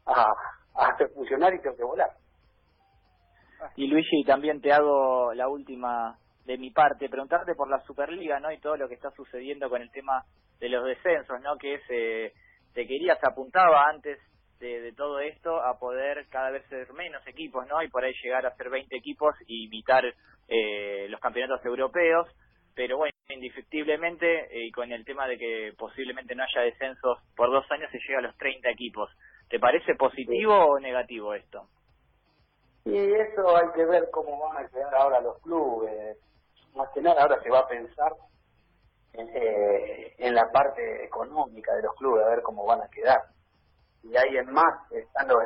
a, 0.06 0.89
hacer 0.89 1.10
funcionar 1.10 1.54
y 1.54 1.62
tengo 1.62 1.76
que 1.76 1.84
volar. 1.84 2.10
Y 3.76 3.88
Luigi, 3.88 4.24
también 4.26 4.62
te 4.62 4.72
hago 4.72 5.34
la 5.34 5.48
última 5.48 6.17
de 6.46 6.58
mi 6.58 6.72
parte, 6.72 7.10
preguntarte 7.10 7.56
por 7.56 7.70
la 7.70 7.80
Superliga, 7.82 8.39
¿no? 8.39 8.52
Y 8.52 8.60
todo 8.60 8.78
lo 8.78 8.88
que 8.88 8.93
está 8.93 9.12
sucediendo 9.12 9.70
con 9.70 9.82
el 9.82 9.91
tema 9.91 10.24
de 10.60 10.70
los 10.70 10.86
descensos, 10.86 11.41
¿no? 11.41 11.58
Que 11.58 11.76
es, 11.76 11.82
eh, 11.89 12.34
te 12.74 12.88
querías, 12.88 13.17
apuntaba 13.24 13.89
antes 13.89 14.20
de, 14.60 14.82
de, 14.82 14.93
todo 14.93 15.20
esto 15.20 15.62
a 15.62 15.78
poder 15.78 16.28
cada 16.30 16.52
vez 16.52 16.65
ser 16.67 16.91
menos 16.93 17.26
equipos, 17.28 17.67
¿no? 17.67 17.82
Y 17.82 17.89
por 17.89 18.04
ahí 18.04 18.13
llegar 18.24 18.46
a 18.46 18.56
ser 18.56 18.70
20 18.70 18.96
equipos 18.96 19.36
y 19.48 19.67
evitar 19.67 20.04
eh, 20.48 21.08
los 21.10 21.20
campeonatos 21.20 21.65
europeos 21.65 22.28
pero 22.78 22.96
bueno, 22.96 23.16
indefectiblemente, 23.30 24.46
eh, 24.52 24.68
y 24.68 24.72
con 24.72 24.92
el 24.92 25.04
tema 25.04 25.28
de 25.28 25.38
que 25.38 25.74
posiblemente 25.78 26.34
no 26.36 26.44
haya 26.44 26.62
descensos 26.62 27.20
por 27.36 27.52
dos 27.52 27.70
años, 27.72 27.92
se 27.92 28.00
llega 28.00 28.20
a 28.20 28.22
los 28.22 28.38
30 28.38 28.70
equipos. 28.70 29.10
¿Te 29.50 29.60
parece 29.60 29.96
positivo 29.96 30.54
o 30.54 30.80
negativo 30.80 31.34
esto? 31.34 31.68
Y 32.86 32.98
eso 32.98 33.58
hay 33.58 33.68
que 33.76 33.86
ver 33.86 34.10
cómo 34.12 34.40
van 34.40 34.66
a 34.66 34.70
quedar 34.70 34.96
ahora 34.96 35.20
los 35.20 35.42
clubes. 35.42 36.18
Más 36.74 36.90
que 36.94 37.02
nada 37.02 37.22
ahora 37.22 37.42
se 37.42 37.50
va 37.50 37.60
a 37.60 37.68
pensar 37.68 38.13
en, 39.13 39.28
eh, 39.36 40.16
en 40.20 40.34
la 40.34 40.50
parte 40.52 41.04
económica 41.04 41.74
de 41.76 41.82
los 41.84 41.96
clubes, 41.96 42.26
a 42.26 42.30
ver 42.30 42.42
cómo 42.42 42.66
van 42.66 42.82
a 42.82 42.90
quedar. 42.90 43.22
Y 44.04 44.16
ahí 44.16 44.38
en 44.38 44.54
más 44.54 44.90
están 44.92 45.28
los, 45.28 45.38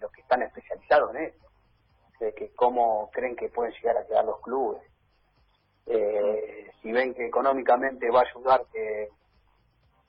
los 0.00 0.10
que 0.12 0.20
están 0.20 0.42
especializados 0.42 1.14
en 1.14 1.24
eso, 1.24 1.46
de 2.18 2.32
que 2.34 2.52
cómo 2.54 3.10
creen 3.12 3.36
que 3.36 3.48
pueden 3.48 3.72
llegar 3.74 3.96
a 3.96 4.06
quedar 4.06 4.24
los 4.24 4.40
clubes 4.40 4.91
eh, 5.86 6.70
si 6.80 6.92
ven 6.92 7.14
que 7.14 7.26
económicamente 7.26 8.10
va 8.10 8.20
a 8.20 8.28
ayudar 8.28 8.64
que, 8.72 9.08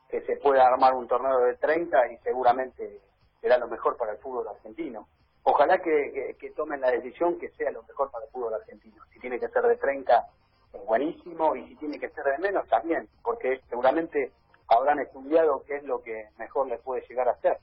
se 0.09 0.37
pueda 0.37 0.67
armar 0.67 0.93
un 0.93 1.07
torneo 1.07 1.39
de 1.39 1.55
30 1.55 2.11
y 2.11 2.17
seguramente 2.17 3.01
será 3.41 3.57
lo 3.57 3.67
mejor 3.67 3.97
para 3.97 4.11
el 4.11 4.19
fútbol 4.19 4.47
argentino. 4.47 5.07
Ojalá 5.41 5.79
que, 5.79 6.37
que, 6.39 6.51
tomen 6.51 6.81
la 6.81 6.91
decisión 6.91 7.39
que 7.39 7.49
sea 7.49 7.71
lo 7.71 7.81
mejor 7.81 8.11
para 8.11 8.25
el 8.25 8.31
fútbol 8.31 8.53
argentino. 8.53 9.03
Si 9.11 9.19
tiene 9.19 9.39
que 9.39 9.47
ser 9.47 9.63
de 9.63 9.75
30, 9.75 10.27
es 10.73 10.85
buenísimo, 10.85 11.55
y 11.55 11.67
si 11.67 11.75
tiene 11.77 11.99
que 11.99 12.09
ser 12.09 12.25
de 12.25 12.37
menos, 12.37 12.67
también, 12.67 13.09
porque 13.23 13.59
seguramente 13.69 14.31
habrán 14.67 14.99
estudiado 14.99 15.63
qué 15.65 15.77
es 15.77 15.83
lo 15.83 16.01
que 16.03 16.29
mejor 16.37 16.67
les 16.67 16.79
puede 16.81 17.05
llegar 17.07 17.27
a 17.27 17.31
hacer 17.31 17.57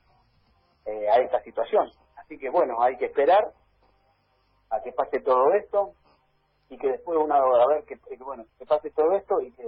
eh, 0.85 1.09
a 1.09 1.19
esta 1.19 1.41
situación. 1.43 1.89
Así 2.17 2.37
que 2.37 2.49
bueno, 2.49 2.81
hay 2.81 2.97
que 2.97 3.05
esperar 3.05 3.53
a 4.69 4.81
que 4.81 4.91
pase 4.91 5.19
todo 5.19 5.53
esto, 5.53 5.93
y 6.71 6.77
que 6.77 6.87
después 6.87 7.19
uno 7.21 7.35
a 7.35 7.67
ver 7.67 7.83
que, 7.83 7.99
bueno 8.17 8.45
que 8.57 8.65
pase 8.65 8.89
todo 8.91 9.11
esto 9.13 9.41
y 9.41 9.51
que 9.51 9.63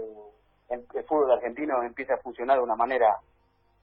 el, 0.70 0.88
fútbol 1.06 1.32
argentino 1.32 1.84
empiece 1.84 2.14
a 2.14 2.18
funcionar 2.18 2.58
de 2.58 2.64
una 2.64 2.78
manera 2.78 3.20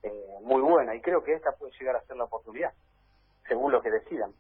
eh, 0.03 0.39
muy 0.43 0.63
buena 0.63 0.95
y 0.95 1.03
creo 1.03 1.23
que 1.23 1.35
esta 1.35 1.53
puede 1.53 1.73
llegar 1.79 1.97
a 1.97 2.03
ser 2.07 2.17
la 2.17 2.25
oportunidad 2.25 2.73
según 3.47 3.73
lo 3.73 3.83
que 3.83 3.91
decidan 3.91 4.33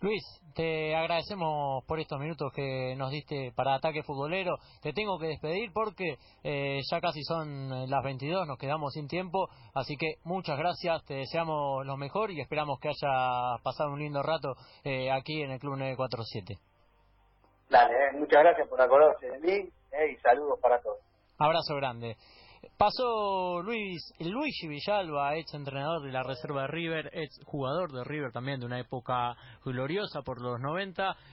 Luis, 0.00 0.22
te 0.54 0.94
agradecemos 0.94 1.82
por 1.86 1.98
estos 1.98 2.20
minutos 2.20 2.52
que 2.52 2.94
nos 2.96 3.10
diste 3.10 3.50
para 3.56 3.74
Ataque 3.74 4.02
Futbolero. 4.02 4.58
Te 4.82 4.92
tengo 4.92 5.18
que 5.18 5.28
despedir 5.28 5.72
porque 5.72 6.18
eh, 6.44 6.80
ya 6.90 7.00
casi 7.00 7.22
son 7.22 7.88
las 7.88 8.04
22, 8.04 8.46
nos 8.46 8.58
quedamos 8.58 8.92
sin 8.92 9.08
tiempo. 9.08 9.48
Así 9.74 9.96
que 9.96 10.16
muchas 10.24 10.58
gracias, 10.58 11.02
te 11.06 11.14
deseamos 11.14 11.86
lo 11.86 11.96
mejor 11.96 12.30
y 12.30 12.42
esperamos 12.42 12.78
que 12.78 12.88
haya 12.88 13.56
pasado 13.62 13.90
un 13.90 14.00
lindo 14.00 14.22
rato 14.22 14.54
eh, 14.84 15.10
aquí 15.10 15.40
en 15.40 15.52
el 15.52 15.58
Club 15.58 15.76
947. 15.78 16.75
Dale, 17.68 17.94
eh, 17.94 18.12
muchas 18.14 18.42
gracias 18.42 18.68
por 18.68 18.80
acordarse 18.80 19.26
de 19.26 19.38
mí 19.40 19.70
y 20.12 20.16
saludos 20.16 20.58
para 20.60 20.80
todos. 20.80 20.98
Abrazo 21.38 21.74
grande. 21.76 22.16
Pasó 22.76 23.62
Luis, 23.62 24.12
Luigi 24.18 24.68
Villalba, 24.68 25.36
ex 25.36 25.54
entrenador 25.54 26.02
de 26.02 26.12
la 26.12 26.22
reserva 26.22 26.62
de 26.62 26.68
River, 26.68 27.10
ex 27.12 27.40
jugador 27.44 27.90
de 27.90 28.04
River 28.04 28.32
también 28.32 28.60
de 28.60 28.66
una 28.66 28.78
época 28.78 29.34
gloriosa 29.64 30.20
por 30.22 30.42
los 30.42 30.60
90. 30.60 31.16